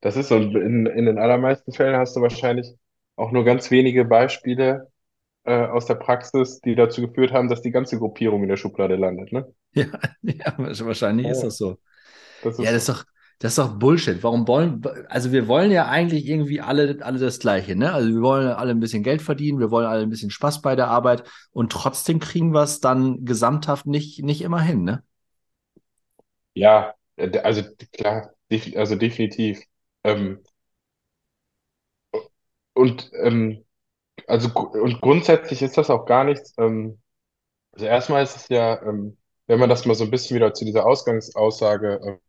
Das 0.00 0.16
ist 0.16 0.28
so. 0.28 0.36
Und 0.36 0.56
in, 0.56 0.86
in 0.86 1.06
den 1.06 1.18
allermeisten 1.18 1.72
Fällen 1.72 1.96
hast 1.96 2.16
du 2.16 2.20
wahrscheinlich 2.22 2.68
auch 3.16 3.32
nur 3.32 3.44
ganz 3.44 3.70
wenige 3.70 4.04
Beispiele 4.04 4.90
äh, 5.44 5.66
aus 5.66 5.86
der 5.86 5.96
Praxis, 5.96 6.60
die 6.62 6.76
dazu 6.76 7.02
geführt 7.02 7.32
haben, 7.32 7.48
dass 7.48 7.62
die 7.62 7.72
ganze 7.72 7.98
Gruppierung 7.98 8.42
in 8.44 8.50
der 8.50 8.58
Schublade 8.58 8.96
landet, 8.96 9.32
ne? 9.32 9.52
Ja, 9.74 9.86
ja 10.22 10.54
wahrscheinlich 10.58 11.28
ist 11.28 11.42
Ja. 11.42 11.42
das 11.42 11.56
so. 11.58 11.78
Das 12.42 12.58
Ja, 12.58 12.72
das 12.72 12.82
ist 12.82 12.88
doch, 12.88 13.04
das 13.38 13.52
ist 13.52 13.58
doch 13.58 13.78
Bullshit. 13.78 14.22
Warum 14.22 14.46
wollen, 14.48 14.82
also 15.08 15.32
wir 15.32 15.48
wollen 15.48 15.70
ja 15.70 15.86
eigentlich 15.88 16.26
irgendwie 16.26 16.60
alle, 16.60 16.98
alle 17.04 17.18
das 17.18 17.38
Gleiche, 17.38 17.76
ne? 17.76 17.92
Also 17.92 18.10
wir 18.10 18.22
wollen 18.22 18.48
alle 18.48 18.70
ein 18.72 18.80
bisschen 18.80 19.02
Geld 19.02 19.22
verdienen, 19.22 19.58
wir 19.60 19.70
wollen 19.70 19.86
alle 19.86 20.02
ein 20.02 20.10
bisschen 20.10 20.30
Spaß 20.30 20.62
bei 20.62 20.76
der 20.76 20.88
Arbeit 20.88 21.24
und 21.52 21.72
trotzdem 21.72 22.20
kriegen 22.20 22.52
wir 22.54 22.62
es 22.62 22.80
dann 22.80 23.24
gesamthaft 23.24 23.86
nicht, 23.86 24.22
nicht 24.22 24.42
immer 24.42 24.60
hin, 24.60 24.84
ne? 24.84 25.02
Ja, 26.54 26.94
also 27.16 27.62
klar, 27.92 28.34
also 28.76 28.96
definitiv. 28.96 29.60
Ähm, 30.04 30.42
und 32.74 33.10
ähm, 33.22 33.64
also 34.28 34.50
und 34.54 35.00
grundsätzlich 35.02 35.62
ist 35.62 35.78
das 35.78 35.90
auch 35.90 36.06
gar 36.06 36.24
nichts. 36.24 36.54
Ähm, 36.58 37.00
also 37.72 37.86
erstmal 37.86 38.24
ist 38.24 38.36
es 38.36 38.48
ja, 38.50 38.82
ähm, 38.82 39.18
wenn 39.48 39.60
man 39.60 39.68
das 39.70 39.86
mal 39.86 39.94
so 39.96 40.04
ein 40.04 40.10
bisschen 40.12 40.36
wieder 40.36 40.54
zu 40.54 40.64
dieser 40.64 40.86
Ausgangsaussage 40.86 42.20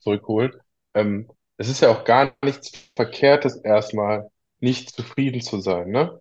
zurückholt, 0.00 0.58
ähm, 0.94 1.30
es 1.56 1.68
ist 1.68 1.80
ja 1.80 1.90
auch 1.90 2.04
gar 2.04 2.34
nichts 2.42 2.72
Verkehrtes 2.96 3.56
erstmal, 3.56 4.30
nicht 4.60 4.90
zufrieden 4.90 5.40
zu 5.40 5.60
sein, 5.60 5.90
ne? 5.90 6.20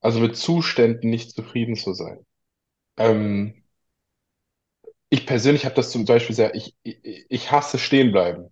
Also 0.00 0.20
mit 0.20 0.36
Zuständen 0.36 1.10
nicht 1.10 1.32
zufrieden 1.32 1.76
zu 1.76 1.94
sein. 1.94 2.26
Ähm, 2.98 3.62
ich 5.10 5.26
persönlich 5.26 5.64
habe 5.64 5.74
das 5.74 5.90
zum 5.90 6.04
Beispiel 6.04 6.34
sehr, 6.34 6.54
ich, 6.54 6.74
ich, 6.82 7.26
ich 7.28 7.50
hasse 7.52 7.78
stehen 7.78 8.12
bleiben. 8.12 8.50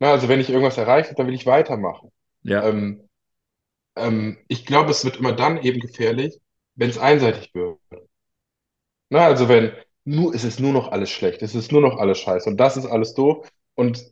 Na, 0.00 0.12
also 0.12 0.28
wenn 0.28 0.40
ich 0.40 0.50
irgendwas 0.50 0.78
erreiche, 0.78 1.14
dann 1.14 1.26
will 1.26 1.34
ich 1.34 1.46
weitermachen. 1.46 2.10
Ja. 2.42 2.66
Ähm, 2.68 3.08
ähm, 3.96 4.38
ich 4.48 4.66
glaube, 4.66 4.90
es 4.90 5.04
wird 5.04 5.18
immer 5.18 5.32
dann 5.32 5.62
eben 5.62 5.80
gefährlich, 5.80 6.40
wenn 6.74 6.90
es 6.90 6.98
einseitig 6.98 7.54
wird. 7.54 7.80
Na, 9.10 9.26
also 9.26 9.48
wenn 9.48 9.72
nur, 10.04 10.34
es 10.34 10.44
ist 10.44 10.60
nur 10.60 10.72
noch 10.72 10.90
alles 10.92 11.10
schlecht, 11.10 11.42
es 11.42 11.54
ist 11.54 11.72
nur 11.72 11.80
noch 11.80 11.98
alles 11.98 12.18
scheiße 12.18 12.48
und 12.48 12.56
das 12.58 12.76
ist 12.76 12.86
alles 12.86 13.14
doof 13.14 13.48
und 13.74 14.04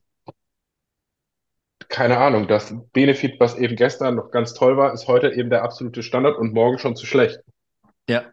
keine 1.89 2.19
Ahnung, 2.19 2.47
das 2.47 2.73
Benefit, 2.93 3.41
was 3.41 3.57
eben 3.57 3.75
gestern 3.77 4.15
noch 4.15 4.31
ganz 4.31 4.55
toll 4.55 4.77
war, 4.77 4.93
ist 4.93 5.09
heute 5.09 5.33
eben 5.33 5.51
der 5.51 5.63
absolute 5.65 6.03
Standard 6.03 6.39
und 6.39 6.55
morgen 6.55 6.79
schon 6.79 6.95
zu 6.95 7.05
schlecht, 7.05 7.41
Ja. 8.09 8.33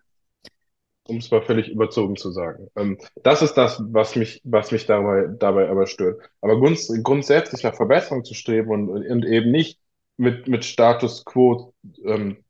um 1.08 1.17
es 1.17 1.32
mal 1.32 1.41
völlig 1.41 1.70
überzogen 1.70 2.15
zu 2.17 2.32
sagen. 2.32 2.70
Ähm, 2.76 3.00
das 3.24 3.41
ist 3.41 3.56
das, 3.56 3.82
was 3.91 4.15
mich, 4.15 4.41
was 4.43 4.72
mich 4.72 4.86
dabei, 4.86 5.28
dabei 5.39 5.70
aber 5.70 5.88
stört. 5.88 6.22
Aber 6.41 6.60
grunds 6.60 6.91
grundsätzlich 7.02 7.63
nach 7.63 7.76
Verbesserung 7.76 8.24
zu 8.24 8.36
streben 8.36 8.70
und, 8.70 8.89
und 8.89 9.26
eben 9.26 9.50
nicht 9.52 9.80
mit, 10.17 10.48
mit 10.48 10.63
Status 10.63 11.26
quo 11.26 11.74
ähm, 12.04 12.43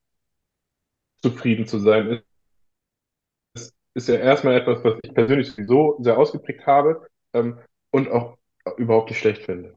zufrieden 1.21 1.67
zu 1.67 1.79
sein, 1.79 2.21
ist, 3.97 4.07
ja 4.07 4.15
erstmal 4.15 4.55
etwas, 4.55 4.83
was 4.83 4.95
ich 5.01 5.13
persönlich 5.13 5.51
sowieso 5.51 5.97
sehr 6.01 6.17
ausgeprägt 6.17 6.65
habe 6.65 7.07
ähm, 7.33 7.57
und 7.91 8.09
auch 8.09 8.37
überhaupt 8.77 9.09
nicht 9.09 9.19
schlecht 9.19 9.43
finde. 9.43 9.75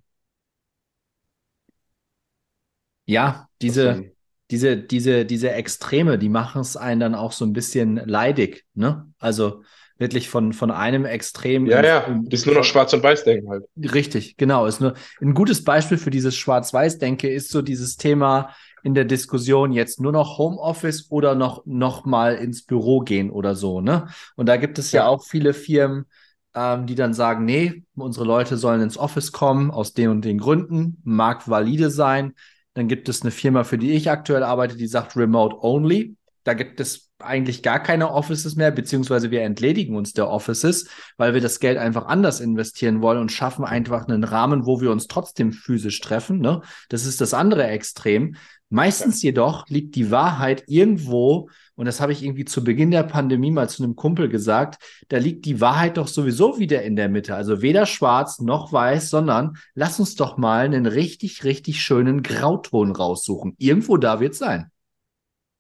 Ja, 3.07 3.49
diese, 3.61 4.13
diese, 4.51 4.77
diese, 4.77 5.25
diese 5.25 5.51
Extreme, 5.51 6.19
die 6.19 6.29
machen 6.29 6.61
es 6.61 6.77
einen 6.77 7.01
dann 7.01 7.15
auch 7.15 7.33
so 7.33 7.45
ein 7.45 7.53
bisschen 7.53 7.97
leidig, 7.97 8.65
ne? 8.75 9.13
Also 9.19 9.63
wirklich 10.01 10.29
von, 10.31 10.53
von 10.53 10.71
einem 10.71 11.05
Extrem 11.05 11.67
ja, 11.67 11.85
ja, 11.85 12.21
das 12.25 12.41
ist 12.41 12.47
nur 12.47 12.55
noch 12.55 12.65
Schwarz 12.65 12.93
und 12.95 13.03
Weiß 13.03 13.23
denken 13.25 13.51
halt. 13.51 13.65
Richtig, 13.77 14.37
genau. 14.39 14.65
Ist 14.67 14.81
nur 14.81 14.95
ein 15.21 15.35
gutes 15.35 15.63
Beispiel 15.63 15.99
für 15.99 16.11
dieses 16.11 16.37
Schwarz-Weiß-Denke 16.37 17.29
ist 17.29 17.51
so 17.51 17.61
dieses 17.61 17.97
Thema 17.97 18.55
in 18.83 18.95
der 18.95 19.05
Diskussion 19.05 19.73
jetzt 19.73 20.01
nur 20.01 20.13
noch 20.13 20.39
Homeoffice 20.39 21.11
oder 21.11 21.35
noch, 21.35 21.65
noch 21.67 22.05
mal 22.05 22.35
ins 22.37 22.65
Büro 22.65 23.01
gehen 23.01 23.31
oder 23.31 23.55
so, 23.55 23.81
ne? 23.81 24.09
Und 24.37 24.47
da 24.47 24.57
gibt 24.57 24.79
es 24.79 24.93
ja 24.93 25.05
Ja, 25.05 25.07
auch 25.07 25.25
viele 25.25 25.55
Firmen, 25.55 26.07
ähm, 26.55 26.87
die 26.87 26.95
dann 26.95 27.15
sagen, 27.15 27.45
nee, 27.45 27.85
unsere 27.95 28.25
Leute 28.25 28.57
sollen 28.57 28.81
ins 28.81 28.99
Office 28.99 29.33
kommen 29.33 29.71
aus 29.71 29.93
den 29.93 30.11
und 30.11 30.25
den 30.25 30.39
Gründen, 30.39 31.01
mag 31.05 31.49
valide 31.49 31.91
sein. 31.91 32.35
Dann 32.75 32.89
gibt 32.89 33.09
es 33.09 33.23
eine 33.23 33.31
Firma, 33.31 33.65
für 33.65 33.79
die 33.79 33.93
ich 33.93 34.11
aktuell 34.11 34.43
arbeite, 34.43 34.77
die 34.77 34.87
sagt 34.87 35.17
Remote 35.17 35.57
Only. 35.61 36.17
Da 36.45 36.55
gibt 36.55 36.81
es 36.81 37.11
eigentlich 37.19 37.63
gar 37.63 37.81
keine 37.81 38.11
Offices 38.13 38.57
mehr, 38.57 38.71
beziehungsweise 38.71 39.31
wir 39.31 39.43
entledigen 39.43 39.95
uns 39.95 40.15
der 40.15 40.29
Offices, 40.29 40.89
weil 41.19 41.35
wir 41.35 41.43
das 41.43 41.61
Geld 41.61 41.77
einfach 41.77 42.07
anders 42.07 42.41
investieren 42.41 43.03
wollen 43.03 43.19
und 43.21 43.31
schaffen 43.31 43.65
einfach 43.65 44.09
einen 44.09 44.25
Rahmen, 44.25 44.65
wo 44.65 44.81
wir 44.81 44.91
uns 44.91 45.07
trotzdem 45.07 45.53
physisch 45.53 46.01
treffen. 46.01 46.39
Ne? 46.41 46.63
Das 46.89 47.05
ist 47.05 47.21
das 47.21 47.35
andere 47.35 47.67
Extrem. 47.67 48.37
Meistens 48.71 49.21
jedoch 49.23 49.69
liegt 49.69 49.97
die 49.97 50.11
Wahrheit 50.11 50.65
irgendwo, 50.69 51.51
und 51.75 51.87
das 51.87 52.01
habe 52.01 52.13
ich 52.13 52.23
irgendwie 52.23 52.45
zu 52.45 52.63
Beginn 52.63 52.93
der 52.93 53.03
Pandemie 53.03 53.51
mal 53.51 53.69
zu 53.69 53.83
einem 53.83 53.97
Kumpel 53.97 54.29
gesagt, 54.29 54.81
da 55.09 55.19
liegt 55.19 55.45
die 55.45 55.61
Wahrheit 55.61 55.97
doch 55.97 56.07
sowieso 56.09 56.59
wieder 56.59 56.83
in 56.83 56.97
der 56.97 57.09
Mitte. 57.09 57.35
Also 57.35 57.63
weder 57.63 57.85
schwarz 57.87 58.41
noch 58.41 58.73
weiß, 58.73 59.11
sondern 59.11 59.57
lass 59.75 59.99
uns 59.99 60.15
doch 60.15 60.37
mal 60.37 60.65
einen 60.65 60.87
richtig, 60.87 61.45
richtig 61.45 61.83
schönen 61.83 62.23
Grauton 62.23 62.93
raussuchen. 62.93 63.55
Irgendwo 63.59 63.97
da 63.97 64.21
wird 64.21 64.33
es 64.35 64.39
sein. 64.39 64.71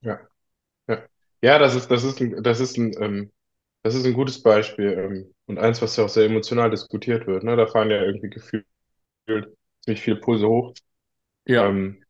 ja, 0.03 0.20
ja. 0.88 1.03
Ja, 1.42 1.59
das 1.59 1.75
ist, 1.75 1.90
das 1.90 2.05
ist 2.05 2.20
ein, 2.20 2.42
das 2.42 2.61
ist 2.61 2.77
ein, 2.79 2.92
ähm, 3.01 3.33
das 3.83 3.94
ist 3.94 4.07
ein 4.07 4.14
gutes 4.14 4.42
Beispiel 4.42 4.92
ähm, 4.92 5.35
und 5.46 5.59
eins, 5.59 5.83
was 5.83 5.96
ja 5.96 6.05
auch 6.05 6.09
sehr 6.09 6.27
emotional 6.27 6.70
diskutiert 6.70 7.27
wird. 7.27 7.44
Ne? 7.44 7.57
Da 7.57 7.66
fahren 7.66 7.90
ja 7.90 8.03
irgendwie 8.03 8.31
gefühlt 8.31 8.66
ziemlich 9.85 10.03
viele 10.03 10.16
Pulse 10.16 10.49
hoch. 10.49 10.75
Ja. 11.46 11.68
Ähm, 11.68 12.05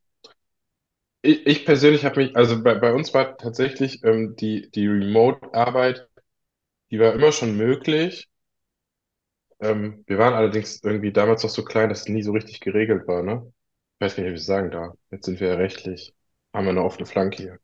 ich, 1.23 1.47
ich 1.47 1.65
persönlich 1.67 2.05
habe 2.05 2.21
mich, 2.25 2.37
also 2.37 2.63
bei, 2.63 2.75
bei 2.75 2.93
uns 2.93 3.13
war 3.15 3.37
tatsächlich 3.37 4.03
ähm, 4.05 4.37
die, 4.37 4.71
die 4.71 4.87
Remote-Arbeit, 4.87 6.09
die 6.91 7.01
war 7.01 7.15
immer 7.15 7.33
schon 7.33 7.57
möglich. 7.57 8.29
Ähm, 9.61 10.05
wir 10.07 10.19
waren 10.19 10.35
allerdings 10.35 10.83
irgendwie 10.83 11.13
damals 11.13 11.43
noch 11.43 11.51
so 11.51 11.65
klein, 11.65 11.89
dass 11.89 12.01
es 12.03 12.09
nie 12.09 12.23
so 12.23 12.33
richtig 12.33 12.61
geregelt 12.61 13.07
war, 13.07 13.23
ne? 13.23 13.53
Ich 13.99 14.05
weiß 14.07 14.17
gar 14.17 14.23
nicht, 14.23 14.31
wie 14.33 14.35
ich 14.37 14.41
es 14.41 14.47
sagen 14.47 14.71
darf. 14.71 14.95
Jetzt 15.11 15.27
sind 15.27 15.41
wir 15.41 15.49
ja 15.49 15.55
rechtlich, 15.57 16.15
haben 16.55 16.65
wir 16.65 16.71
eine 16.71 16.83
offene 16.85 17.07
Flanke 17.07 17.37
hier. 17.43 17.59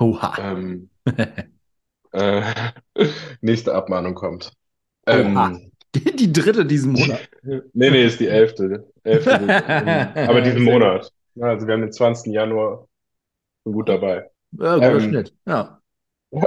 Oha. 0.00 0.32
Ähm, 0.38 0.90
äh, 2.12 2.42
nächste 3.40 3.74
Abmahnung 3.74 4.14
kommt. 4.14 4.52
Oha. 5.10 5.52
Ähm, 5.52 5.70
Die, 5.94 6.16
die 6.16 6.32
dritte 6.32 6.64
diesen 6.64 6.92
Monat. 6.92 7.28
nee, 7.42 7.90
nee, 7.90 8.06
ist 8.06 8.18
die 8.20 8.28
elfte. 8.28 8.86
Elfte, 9.04 9.30
ähm, 9.34 10.10
aber 10.24 10.40
diesen. 10.40 10.62
Monat. 10.64 11.12
Also 11.40 11.66
wir 11.66 11.74
haben 11.74 11.82
den 11.82 11.92
20. 11.92 12.32
Januar 12.32 12.88
gut 13.64 13.88
dabei. 13.88 14.30
Ja, 14.52 14.76
guter 14.76 15.00
Ähm, 15.00 15.00
Schnitt. 15.00 15.34
Ja. 15.46 15.78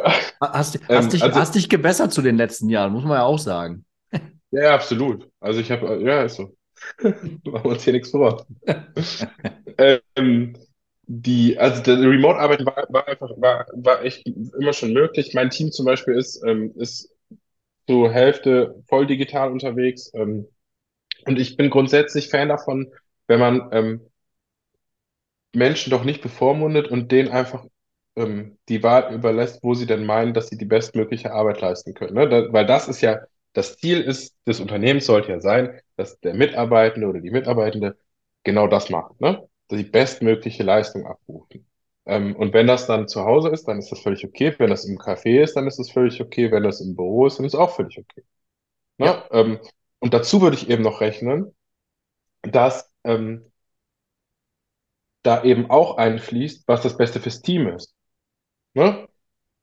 Hast, 0.41 0.79
hast, 0.91 1.05
ähm, 1.05 1.09
dich, 1.09 1.23
also, 1.23 1.39
hast 1.39 1.55
dich 1.55 1.69
gebessert 1.69 2.11
zu 2.11 2.21
den 2.21 2.37
letzten 2.37 2.69
Jahren, 2.69 2.91
muss 2.91 3.03
man 3.03 3.17
ja 3.17 3.23
auch 3.23 3.39
sagen. 3.39 3.85
ja, 4.51 4.73
absolut. 4.73 5.29
Also 5.39 5.59
ich 5.59 5.71
habe, 5.71 6.01
ja, 6.03 6.23
ist 6.23 6.35
so. 6.35 6.55
Machen 7.01 7.43
wir 7.43 7.65
uns 7.65 7.83
hier 7.83 7.93
nichts 7.93 8.11
vor. 8.11 8.45
Ähm, 9.77 10.53
die, 11.07 11.57
also 11.59 11.83
der 11.83 11.99
Remote-Arbeiten 11.99 12.65
war, 12.65 12.85
war 12.89 13.07
einfach, 13.07 13.29
war, 13.37 13.67
war 13.73 14.03
echt 14.03 14.25
immer 14.25 14.73
schon 14.73 14.93
möglich. 14.93 15.33
Mein 15.33 15.49
Team 15.49 15.71
zum 15.71 15.85
Beispiel 15.85 16.15
ist, 16.15 16.41
ähm, 16.45 16.71
ist 16.77 17.13
zur 17.87 18.11
Hälfte 18.11 18.83
voll 18.87 19.05
digital 19.05 19.51
unterwegs. 19.51 20.11
Ähm, 20.15 20.47
und 21.25 21.39
ich 21.39 21.57
bin 21.57 21.69
grundsätzlich 21.69 22.29
Fan 22.29 22.49
davon, 22.49 22.91
wenn 23.27 23.39
man 23.39 23.69
ähm, 23.71 24.01
Menschen 25.55 25.91
doch 25.91 26.03
nicht 26.03 26.21
bevormundet 26.21 26.87
und 26.89 27.11
denen 27.11 27.29
einfach 27.29 27.65
ähm, 28.15 28.57
die 28.69 28.83
Wahl 28.83 29.13
überlässt, 29.13 29.63
wo 29.63 29.73
sie 29.73 29.85
denn 29.85 30.05
meinen, 30.05 30.33
dass 30.33 30.47
sie 30.47 30.57
die 30.57 30.65
bestmögliche 30.65 31.31
Arbeit 31.33 31.61
leisten 31.61 31.93
können. 31.93 32.15
Ne? 32.15 32.29
Da, 32.29 32.53
weil 32.53 32.65
das 32.65 32.87
ist 32.87 33.01
ja, 33.01 33.19
das 33.53 33.77
Ziel 33.77 34.01
ist, 34.01 34.35
des 34.47 34.59
Unternehmens 34.59 35.05
sollte 35.05 35.31
ja 35.31 35.39
sein, 35.41 35.79
dass 35.95 36.19
der 36.19 36.33
Mitarbeitende 36.33 37.07
oder 37.07 37.21
die 37.21 37.31
Mitarbeitende 37.31 37.97
genau 38.43 38.67
das 38.67 38.89
macht, 38.89 39.19
ne? 39.21 39.47
Die 39.71 39.83
bestmögliche 39.83 40.63
Leistung 40.63 41.07
abrufen. 41.07 41.65
Ähm, 42.05 42.35
und 42.35 42.53
wenn 42.53 42.67
das 42.67 42.85
dann 42.85 43.07
zu 43.07 43.25
Hause 43.25 43.49
ist, 43.49 43.67
dann 43.67 43.79
ist 43.79 43.91
das 43.91 43.99
völlig 43.99 44.23
okay. 44.25 44.53
Wenn 44.57 44.69
das 44.69 44.85
im 44.85 44.97
Café 44.99 45.41
ist, 45.41 45.55
dann 45.55 45.67
ist 45.67 45.79
das 45.79 45.89
völlig 45.89 46.21
okay. 46.21 46.51
Wenn 46.51 46.63
das 46.63 46.81
im 46.81 46.95
Büro 46.95 47.25
ist, 47.25 47.39
dann 47.39 47.45
ist 47.45 47.55
es 47.55 47.59
auch 47.59 47.75
völlig 47.75 47.97
okay. 47.97 48.23
Ne? 48.97 49.07
Ja. 49.07 49.25
Ähm, 49.31 49.59
und 49.99 50.13
dazu 50.13 50.41
würde 50.41 50.55
ich 50.55 50.69
eben 50.69 50.83
noch 50.83 51.01
rechnen, 51.01 51.55
dass 52.43 52.91
ähm, 53.03 53.51
da 55.25 55.43
eben 55.43 55.69
auch 55.69 55.97
einfließt, 55.97 56.67
was 56.67 56.81
das 56.81 56.97
Beste 56.97 57.19
fürs 57.19 57.41
Team 57.41 57.67
ist. 57.67 57.95
Ne? 58.73 59.07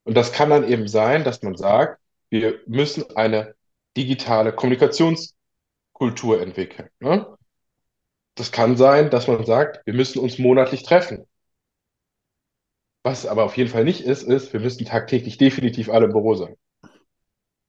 Und 0.05 0.17
das 0.17 0.33
kann 0.33 0.51
dann 0.51 0.69
eben 0.69 0.89
sein, 0.89 1.25
dass 1.25 1.43
man 1.43 1.57
sagt, 1.57 2.01
wir 2.31 2.61
müssen 2.67 3.05
eine 3.17 3.55
digitale 3.97 4.53
Kommunikationskultur 4.53 5.43
Kultur 6.03 6.43
entwickeln. 6.43 6.89
Ne? 6.99 7.27
Das 8.35 8.51
kann 8.51 8.77
sein, 8.77 9.09
dass 9.11 9.29
man 9.29 9.45
sagt, 9.45 9.87
wir 9.87 9.95
müssen 9.95 10.19
uns 10.19 10.37
monatlich 10.37 10.83
treffen. 10.83 11.27
Was 13.05 13.25
aber 13.25 13.45
auf 13.45 13.57
jeden 13.57 13.71
Fall 13.71 13.85
nicht 13.85 14.01
ist, 14.01 14.25
ist, 14.25 14.53
wir 14.53 14.59
müssen 14.59 14.85
tagtäglich 14.85 15.39
definitiv 15.39 15.91
alle 15.91 16.07
im 16.07 16.13
Büro 16.13 16.35
sein. 16.35 16.57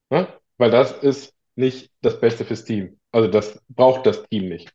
Ne? 0.10 0.27
Weil 0.58 0.71
das 0.71 0.93
ist 0.93 1.36
nicht 1.56 1.91
das 2.01 2.19
Beste 2.19 2.43
fürs 2.43 2.65
Team. 2.65 2.99
Also 3.12 3.27
das 3.27 3.60
braucht 3.69 4.08
das 4.08 4.23
Team 4.23 4.49
nicht. 4.49 4.73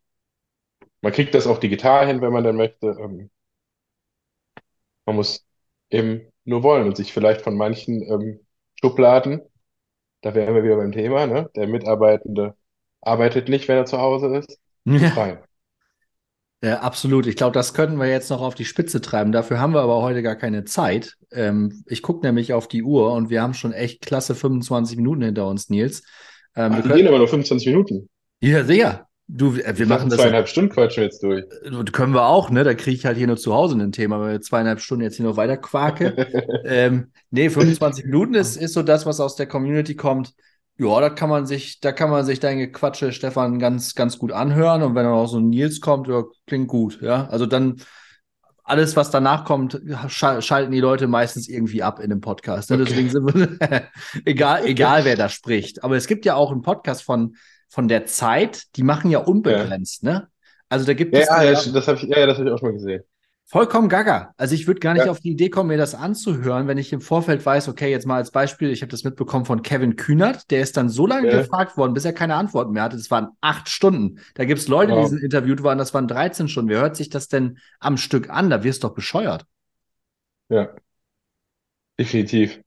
Man 1.01 1.13
kriegt 1.13 1.35
das 1.35 1.47
auch 1.47 1.59
digital 1.59 2.07
hin, 2.07 2.21
wenn 2.21 2.33
man 2.33 2.45
dann 2.45 2.57
möchte. 2.57 2.89
Ähm, 3.01 3.31
man 5.07 5.17
muss 5.17 5.47
eben 5.91 6.33
nur 6.45 6.63
wollen 6.63 6.87
und 6.87 6.97
sich 6.97 7.13
vielleicht 7.13 7.43
von 7.43 7.57
manchen 7.57 8.03
ähm, 8.03 8.41
Schubladen, 8.81 9.41
da 10.21 10.35
wären 10.35 10.55
wir 10.55 10.65
wieder 10.65 10.77
beim 10.77 10.93
Thema, 10.93 11.27
ne? 11.27 11.51
Der 11.57 11.67
Mitarbeitende 11.69 12.55
arbeitet 13.01 13.49
nicht, 13.49 13.69
wenn 13.69 13.77
er 13.77 13.87
zu 13.87 13.99
Hause 13.99 14.37
ist, 14.37 14.59
befreien. 14.85 15.39
Ja, 16.63 16.81
absolut. 16.81 17.27
Ich 17.27 17.37
glaube, 17.37 17.53
das 17.53 17.73
könnten 17.73 17.99
wir 17.99 18.09
jetzt 18.09 18.31
noch 18.31 18.41
auf 18.41 18.57
die 18.57 18.65
Spitze 18.65 19.01
treiben. 19.01 19.31
Dafür 19.31 19.61
haben 19.61 19.75
wir 19.75 19.81
aber 19.81 20.03
heute 20.03 20.23
gar 20.23 20.35
keine 20.35 20.65
Zeit. 20.65 21.15
Ähm, 21.31 21.85
ich 21.87 22.03
gucke 22.03 22.27
nämlich 22.27 22.53
auf 22.53 22.67
die 22.67 22.83
Uhr 22.83 23.13
und 23.13 23.31
wir 23.31 23.43
haben 23.43 23.55
schon 23.55 23.73
echt 23.73 24.01
klasse 24.01 24.35
25 24.35 24.97
Minuten 24.97 25.23
hinter 25.23 25.47
uns, 25.47 25.71
Nils. 25.71 26.03
Ähm, 26.57 26.73
Ach, 26.75 26.85
wir 26.85 26.97
gehen 26.97 27.07
aber 27.07 27.19
nur 27.19 27.29
25 27.29 27.69
Minuten. 27.69 28.09
Ja, 28.41 28.65
sehr. 28.65 29.08
Du, 29.31 29.53
äh, 29.53 29.77
wir 29.77 29.85
ich 29.85 29.89
machen 29.89 30.09
das. 30.09 30.19
Zweieinhalb 30.19 30.49
Stunden 30.49 30.71
quatschen 30.71 31.03
jetzt 31.03 31.23
durch. 31.23 31.45
Äh, 31.63 31.85
können 31.93 32.15
wir 32.15 32.27
auch, 32.27 32.49
ne? 32.49 32.65
Da 32.65 32.73
kriege 32.73 32.97
ich 32.97 33.05
halt 33.05 33.19
hier 33.19 33.27
nur 33.27 33.37
zu 33.37 33.53
Hause 33.53 33.77
ein 33.77 33.93
Thema, 33.93 34.19
weil 34.21 34.33
wir 34.33 34.41
zweieinhalb 34.41 34.81
Stunden 34.81 35.05
jetzt 35.05 35.17
hier 35.17 35.27
noch 35.27 35.37
weiter 35.37 35.59
quake. 35.59 36.15
ähm, 36.65 37.13
nee, 37.31 37.51
25 37.51 38.07
Minuten 38.07 38.35
ist, 38.35 38.57
ist 38.57 38.73
so 38.73 38.83
das, 38.83 39.05
was 39.05 39.21
aus 39.21 39.37
der 39.37 39.47
Community 39.47 39.95
kommt. 39.95 40.33
Ja, 40.79 41.01
da 41.01 41.11
kann 41.11 41.29
man 41.29 41.45
sich, 41.45 41.81
da 41.81 41.93
kann 41.93 42.09
man 42.09 42.25
sich 42.25 42.41
deine 42.41 42.73
Quatsche, 42.73 43.13
Stefan, 43.13 43.59
ganz, 43.59 43.95
ganz 43.95 44.17
gut 44.19 44.33
anhören. 44.33 44.83
Und 44.83 44.95
wenn 44.95 45.05
dann 45.05 45.13
auch 45.13 45.27
so 45.27 45.39
ein 45.39 45.51
Nils 45.51 45.81
kommt, 45.81 46.09
ja, 46.09 46.25
klingt 46.47 46.69
gut, 46.69 47.01
ja. 47.03 47.27
Also 47.27 47.45
dann 47.45 47.83
alles, 48.65 48.97
was 48.97 49.11
danach 49.11 49.45
kommt, 49.45 49.81
schalten 50.09 50.73
die 50.73 50.81
Leute 50.81 51.07
meistens 51.07 51.49
irgendwie 51.49 51.83
ab 51.83 52.01
in 52.01 52.11
dem 52.11 52.21
Podcast. 52.21 52.71
Ne? 52.71 52.77
Okay. 52.77 52.85
Deswegen 52.87 53.11
sind 53.11 53.35
wir 53.35 53.89
egal, 54.25 54.65
egal 54.67 55.05
wer 55.05 55.17
da 55.17 55.29
spricht. 55.29 55.85
Aber 55.85 55.97
es 55.97 56.07
gibt 56.07 56.25
ja 56.25 56.35
auch 56.35 56.53
einen 56.53 56.63
Podcast 56.63 57.03
von, 57.03 57.35
von 57.69 57.89
der 57.89 58.07
Zeit, 58.07 58.65
die 58.77 58.83
machen 58.83 59.11
ja 59.11 59.21
unbegrenzt, 59.21 60.03
ja. 60.03 60.13
ne? 60.13 60.29
Also 60.69 60.85
da 60.85 60.95
gibt 60.95 61.15
ja, 61.15 61.21
es. 61.21 61.29
Ja, 61.29 61.43
ja, 61.43 61.53
das 61.53 61.89
habe 61.89 61.99
ich, 61.99 62.03
ja, 62.05 62.27
das 62.27 62.39
hab 62.39 62.47
ich 62.47 62.53
auch 62.53 62.59
schon 62.59 62.69
mal 62.69 62.75
gesehen. 62.75 63.03
Vollkommen 63.51 63.89
gaga. 63.89 64.35
Also 64.37 64.55
ich 64.55 64.67
würde 64.67 64.81
gar 64.81 64.93
nicht 64.93 65.07
ja. 65.07 65.11
auf 65.11 65.21
die 65.21 65.31
Idee 65.31 65.49
kommen, 65.49 65.69
mir 65.69 65.79
das 65.79 65.95
anzuhören, 65.95 66.69
wenn 66.69 66.77
ich 66.77 66.93
im 66.93 67.01
Vorfeld 67.01 67.45
weiß, 67.47 67.69
okay, 67.69 67.91
jetzt 67.91 68.07
mal 68.07 68.17
als 68.17 68.31
Beispiel, 68.31 68.71
ich 68.71 68.83
habe 68.83 68.91
das 68.91 69.05
mitbekommen 69.05 69.47
von 69.47 69.63
Kevin 69.63 69.97
Kühnert, 69.97 70.51
der 70.51 70.61
ist 70.61 70.77
dann 70.77 70.91
so 70.91 71.07
lange 71.07 71.31
ja. 71.31 71.39
gefragt 71.39 71.79
worden, 71.79 71.95
bis 71.95 72.05
er 72.05 72.13
keine 72.13 72.35
Antworten 72.35 72.73
mehr 72.73 72.83
hatte. 72.83 72.99
Das 72.99 73.11
waren 73.11 73.29
acht 73.41 73.71
Stunden. 73.71 74.21
Da 74.35 74.45
gibt 74.45 74.61
es 74.61 74.69
Leute, 74.69 74.93
wow. 74.93 75.03
die 75.03 75.09
sind 75.09 75.25
interviewt 75.25 75.63
waren, 75.63 75.79
das 75.79 75.95
waren 75.95 76.07
13 76.07 76.49
Stunden. 76.49 76.71
Wie 76.71 76.77
hört 76.77 76.95
sich 76.95 77.09
das 77.09 77.29
denn 77.29 77.57
am 77.81 77.97
Stück 77.97 78.29
an? 78.29 78.51
Da 78.51 78.65
wirst 78.65 78.85
du 78.85 78.89
doch 78.89 78.95
bescheuert. 78.95 79.47
Ja, 80.51 80.75
definitiv. 81.99 82.61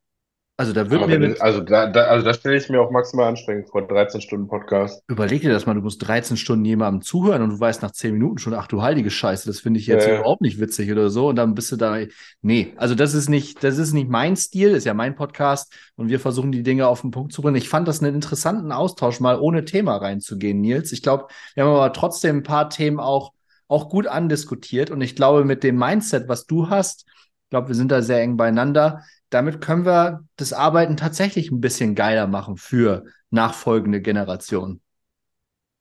Also 0.57 0.73
da 0.73 0.91
wird 0.91 1.07
mir 1.07 1.17
mit, 1.17 1.41
also 1.41 1.59
da, 1.61 1.87
da, 1.87 2.03
also 2.03 2.23
da 2.23 2.35
stelle 2.35 2.55
ich 2.55 2.69
mir 2.69 2.79
auch 2.79 2.91
maximal 2.91 3.27
anstrengend 3.27 3.69
vor, 3.69 3.87
13 3.87 4.21
Stunden 4.21 4.47
Podcast. 4.47 5.03
Überleg 5.07 5.41
dir 5.41 5.51
das 5.51 5.65
mal, 5.65 5.73
du 5.73 5.81
musst 5.81 6.05
13 6.07 6.37
Stunden 6.37 6.63
jemandem 6.65 7.01
zuhören 7.01 7.41
und 7.41 7.49
du 7.49 7.59
weißt 7.59 7.81
nach 7.81 7.89
10 7.89 8.13
Minuten 8.13 8.37
schon, 8.37 8.53
ach 8.53 8.67
du 8.67 8.83
heilige 8.83 9.09
Scheiße, 9.09 9.47
das 9.47 9.59
finde 9.59 9.79
ich 9.79 9.87
jetzt 9.87 10.05
äh. 10.05 10.17
überhaupt 10.17 10.41
nicht 10.41 10.59
witzig 10.59 10.91
oder 10.91 11.09
so. 11.09 11.29
Und 11.29 11.37
dann 11.37 11.55
bist 11.55 11.71
du 11.71 11.77
da. 11.77 11.97
Nee, 12.43 12.73
also 12.75 12.93
das 12.93 13.15
ist 13.15 13.27
nicht, 13.27 13.63
das 13.63 13.79
ist 13.79 13.93
nicht 13.93 14.09
mein 14.09 14.35
Stil, 14.35 14.71
ist 14.71 14.85
ja 14.85 14.93
mein 14.93 15.15
Podcast 15.15 15.73
und 15.95 16.09
wir 16.09 16.19
versuchen 16.19 16.51
die 16.51 16.61
Dinge 16.61 16.87
auf 16.87 17.01
den 17.01 17.09
Punkt 17.09 17.33
zu 17.33 17.41
bringen. 17.41 17.57
Ich 17.57 17.69
fand 17.69 17.87
das 17.87 18.03
einen 18.03 18.13
interessanten 18.13 18.71
Austausch, 18.71 19.19
mal 19.19 19.39
ohne 19.39 19.65
Thema 19.65 19.97
reinzugehen, 19.97 20.61
Nils. 20.61 20.91
Ich 20.91 21.01
glaube, 21.01 21.27
wir 21.55 21.63
haben 21.63 21.73
aber 21.73 21.91
trotzdem 21.91 22.37
ein 22.37 22.43
paar 22.43 22.69
Themen 22.69 22.99
auch, 22.99 23.31
auch 23.67 23.89
gut 23.89 24.05
andiskutiert 24.05 24.91
und 24.91 25.01
ich 25.01 25.15
glaube, 25.15 25.43
mit 25.43 25.63
dem 25.63 25.77
Mindset, 25.77 26.27
was 26.27 26.45
du 26.45 26.69
hast, 26.69 27.07
ich 27.07 27.49
glaube, 27.49 27.69
wir 27.69 27.75
sind 27.75 27.91
da 27.91 28.03
sehr 28.03 28.21
eng 28.21 28.37
beieinander 28.37 29.01
damit 29.31 29.61
können 29.61 29.85
wir 29.85 30.25
das 30.35 30.53
Arbeiten 30.53 30.97
tatsächlich 30.97 31.51
ein 31.51 31.61
bisschen 31.61 31.95
geiler 31.95 32.27
machen 32.27 32.57
für 32.57 33.05
nachfolgende 33.31 34.01
Generationen. 34.01 34.81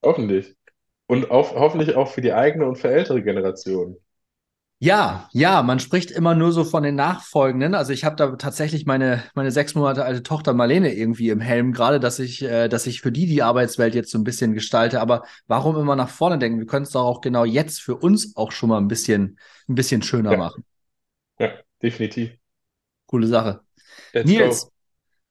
Hoffentlich. 0.02 0.56
Und 1.06 1.30
auch, 1.30 1.54
hoffentlich 1.54 1.96
auch 1.96 2.08
für 2.08 2.20
die 2.20 2.32
eigene 2.32 2.66
und 2.66 2.76
für 2.76 2.88
ältere 2.88 3.22
Generationen. 3.22 3.96
Ja, 4.82 5.28
ja, 5.32 5.62
man 5.62 5.78
spricht 5.78 6.10
immer 6.10 6.34
nur 6.34 6.52
so 6.52 6.64
von 6.64 6.82
den 6.82 6.94
Nachfolgenden. 6.94 7.74
Also 7.74 7.92
ich 7.92 8.04
habe 8.04 8.16
da 8.16 8.36
tatsächlich 8.36 8.86
meine, 8.86 9.22
meine 9.34 9.50
sechs 9.50 9.74
Monate 9.74 10.06
alte 10.06 10.22
Tochter 10.22 10.54
Marlene 10.54 10.94
irgendwie 10.94 11.28
im 11.28 11.40
Helm, 11.40 11.72
gerade, 11.72 12.00
dass 12.00 12.18
ich, 12.18 12.42
äh, 12.42 12.68
dass 12.68 12.86
ich 12.86 13.02
für 13.02 13.12
die 13.12 13.26
die 13.26 13.42
Arbeitswelt 13.42 13.94
jetzt 13.94 14.10
so 14.10 14.16
ein 14.16 14.24
bisschen 14.24 14.54
gestalte. 14.54 15.02
Aber 15.02 15.24
warum 15.46 15.76
immer 15.76 15.96
nach 15.96 16.08
vorne 16.08 16.38
denken? 16.38 16.60
Wir 16.60 16.66
können 16.66 16.84
es 16.84 16.92
doch 16.92 17.04
auch 17.04 17.20
genau 17.20 17.44
jetzt 17.44 17.82
für 17.82 17.96
uns 17.96 18.34
auch 18.36 18.52
schon 18.52 18.70
mal 18.70 18.78
ein 18.78 18.88
bisschen, 18.88 19.38
ein 19.68 19.74
bisschen 19.74 20.00
schöner 20.00 20.32
ja. 20.32 20.38
machen. 20.38 20.64
Ja, 21.38 21.50
definitiv. 21.82 22.39
Coole 23.10 23.26
Sache. 23.26 23.60
Let's 24.12 24.30
Nils, 24.30 24.62
go. 24.62 24.70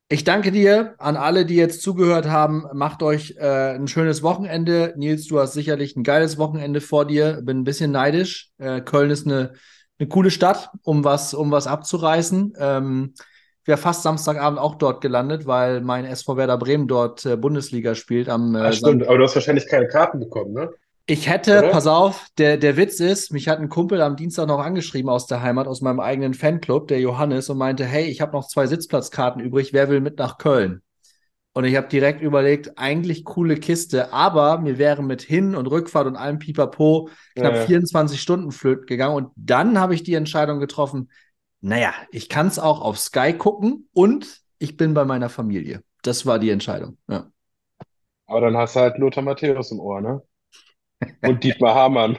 ich 0.10 0.26
danke 0.26 0.52
dir 0.52 0.96
an 0.98 1.16
alle, 1.16 1.46
die 1.46 1.56
jetzt 1.56 1.82
zugehört 1.82 2.28
haben. 2.28 2.66
Macht 2.74 3.02
euch 3.02 3.36
äh, 3.38 3.76
ein 3.76 3.88
schönes 3.88 4.22
Wochenende. 4.22 4.94
Nils, 4.98 5.28
du 5.28 5.40
hast 5.40 5.54
sicherlich 5.54 5.96
ein 5.96 6.04
geiles 6.04 6.38
Wochenende 6.38 6.82
vor 6.82 7.06
dir. 7.06 7.42
Bin 7.42 7.60
ein 7.60 7.64
bisschen 7.64 7.92
neidisch. 7.92 8.50
Äh, 8.58 8.82
Köln 8.82 9.12
ist 9.12 9.26
eine, 9.26 9.54
eine 9.98 10.10
coole 10.10 10.30
Stadt, 10.30 10.72
um 10.84 11.06
was, 11.06 11.34
um 11.34 11.52
was 11.52 11.68
abzureißen. 11.68 12.54
Ähm, 12.60 13.14
wäre 13.64 13.78
fast 13.78 14.04
Samstagabend 14.04 14.60
auch 14.60 14.76
dort 14.76 15.00
gelandet, 15.00 15.48
weil 15.48 15.80
mein 15.80 16.04
SV 16.04 16.36
Werder 16.36 16.58
Bremen 16.58 16.90
dort 16.90 17.26
äh, 17.26 17.38
Bundesliga 17.38 17.96
spielt. 17.96 18.28
Am, 18.28 18.56
äh, 18.56 18.60
Ach, 18.60 18.74
stimmt, 18.74 19.08
aber 19.08 19.20
du 19.20 19.24
hast 19.24 19.36
wahrscheinlich 19.36 19.68
keine 19.68 19.88
Karten 19.88 20.20
bekommen, 20.20 20.52
ne? 20.52 20.70
Ich 21.10 21.28
hätte, 21.28 21.58
Oder? 21.58 21.70
pass 21.72 21.88
auf, 21.88 22.28
der, 22.38 22.58
der 22.58 22.78
Witz 22.78 23.00
ist, 23.00 23.34
mich 23.34 23.48
hat 23.48 23.60
ein 23.60 23.70
Kumpel 23.70 24.00
am 24.00 24.16
Dienstag 24.16 24.48
noch 24.48 24.60
angeschrieben 24.60 25.10
aus 25.10 25.26
der 25.26 25.42
Heimat, 25.42 25.66
aus 25.66 25.82
meinem 25.82 26.00
eigenen 26.00 26.36
Fanclub, 26.36 26.88
der 26.88 27.00
Johannes, 27.00 27.50
und 27.50 27.58
meinte, 27.58 27.84
hey, 27.84 28.06
ich 28.06 28.22
habe 28.22 28.34
noch 28.34 28.48
zwei 28.48 28.68
Sitzplatzkarten 28.68 29.42
übrig, 29.42 29.74
wer 29.74 29.90
will 29.90 30.02
mit 30.02 30.20
nach 30.20 30.38
Köln? 30.38 30.84
Und 31.54 31.66
ich 31.66 31.76
habe 31.76 31.88
direkt 31.88 32.22
überlegt, 32.22 32.78
eigentlich 32.78 33.26
coole 33.26 33.56
Kiste, 33.56 34.14
aber 34.14 34.60
mir 34.60 34.78
wäre 34.78 35.02
mit 35.02 35.24
Hin- 35.24 35.56
und 35.56 35.66
Rückfahrt 35.66 36.06
und 36.06 36.16
allem 36.16 36.38
Pipapo 36.38 37.10
knapp 37.36 37.56
ja. 37.56 37.66
24 37.66 38.22
Stunden 38.22 38.52
flöten 38.52 38.86
gegangen. 38.86 39.16
Und 39.16 39.32
dann 39.36 39.80
habe 39.80 39.96
ich 39.96 40.04
die 40.04 40.14
Entscheidung 40.14 40.60
getroffen, 40.60 41.10
naja, 41.60 41.92
ich 42.12 42.30
kann 42.30 42.46
es 42.46 42.60
auch 42.60 42.82
auf 42.82 43.00
Sky 43.00 43.34
gucken 43.34 43.90
und 43.94 44.42
ich 44.60 44.78
bin 44.78 44.94
bei 44.94 45.06
meiner 45.06 45.30
Familie. 45.30 45.82
Das 46.04 46.28
war 46.28 46.38
die 46.38 46.52
Entscheidung, 46.52 47.00
ja. 47.10 47.32
Aber 48.28 48.42
dann 48.42 48.56
hast 48.56 48.76
du 48.76 48.82
halt 48.82 49.00
Lothar 49.00 49.24
Matthäus 49.24 49.72
im 49.72 49.80
Ohr, 49.80 50.02
ne? 50.02 50.22
Und 51.22 51.44
Dietmar 51.44 51.76
Hamann. 51.76 52.18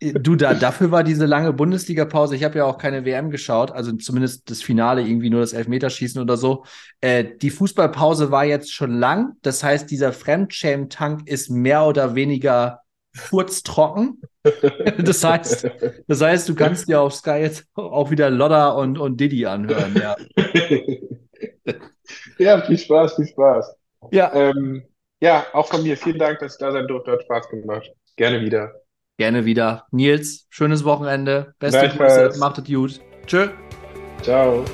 Du, 0.00 0.34
da, 0.34 0.54
dafür 0.54 0.90
war 0.90 1.04
diese 1.04 1.26
lange 1.26 1.52
Bundesliga-Pause. 1.52 2.36
Ich 2.36 2.44
habe 2.44 2.58
ja 2.58 2.64
auch 2.64 2.78
keine 2.78 3.04
WM 3.04 3.30
geschaut, 3.30 3.70
also 3.70 3.92
zumindest 3.92 4.50
das 4.50 4.62
Finale, 4.62 5.02
irgendwie 5.02 5.28
nur 5.28 5.40
das 5.40 5.52
Elfmeterschießen 5.52 6.22
oder 6.22 6.38
so. 6.38 6.64
Äh, 7.02 7.24
die 7.40 7.50
Fußballpause 7.50 8.30
war 8.30 8.44
jetzt 8.44 8.72
schon 8.72 8.98
lang. 8.98 9.36
Das 9.42 9.62
heißt, 9.62 9.90
dieser 9.90 10.12
Fremdschämen-Tank 10.12 11.28
ist 11.28 11.50
mehr 11.50 11.84
oder 11.84 12.14
weniger 12.14 12.80
furztrocken. 13.14 14.22
das 14.98 15.22
heißt, 15.22 15.68
das 16.08 16.20
heißt, 16.22 16.48
du 16.48 16.54
kannst 16.54 16.88
dir 16.88 17.00
auf 17.00 17.14
Sky 17.14 17.40
jetzt 17.40 17.66
auch 17.74 18.10
wieder 18.10 18.30
Lodda 18.30 18.70
und, 18.70 18.98
und 18.98 19.20
Diddy 19.20 19.44
anhören, 19.44 19.94
ja. 19.94 20.16
ja, 22.38 22.62
viel 22.62 22.78
Spaß, 22.78 23.16
viel 23.16 23.26
Spaß. 23.26 23.76
Ja. 24.10 24.32
Ähm, 24.34 24.84
ja, 25.22 25.46
auch 25.52 25.68
von 25.68 25.82
mir. 25.82 25.96
Vielen 25.96 26.18
Dank, 26.18 26.40
dass 26.40 26.54
ich 26.54 26.58
da 26.58 26.72
sein 26.72 26.86
durfte. 26.86 27.12
Hat 27.12 27.22
Spaß 27.22 27.48
gemacht. 27.48 27.88
Gerne 28.16 28.40
wieder. 28.40 28.72
Gerne 29.18 29.44
wieder. 29.44 29.86
Nils, 29.92 30.46
schönes 30.50 30.84
Wochenende. 30.84 31.54
Beste 31.60 31.88
Grüße. 31.88 32.38
Macht 32.38 32.58
es 32.58 32.64
gut. 32.64 33.00
Tschö. 33.26 33.48
Ciao. 34.22 34.64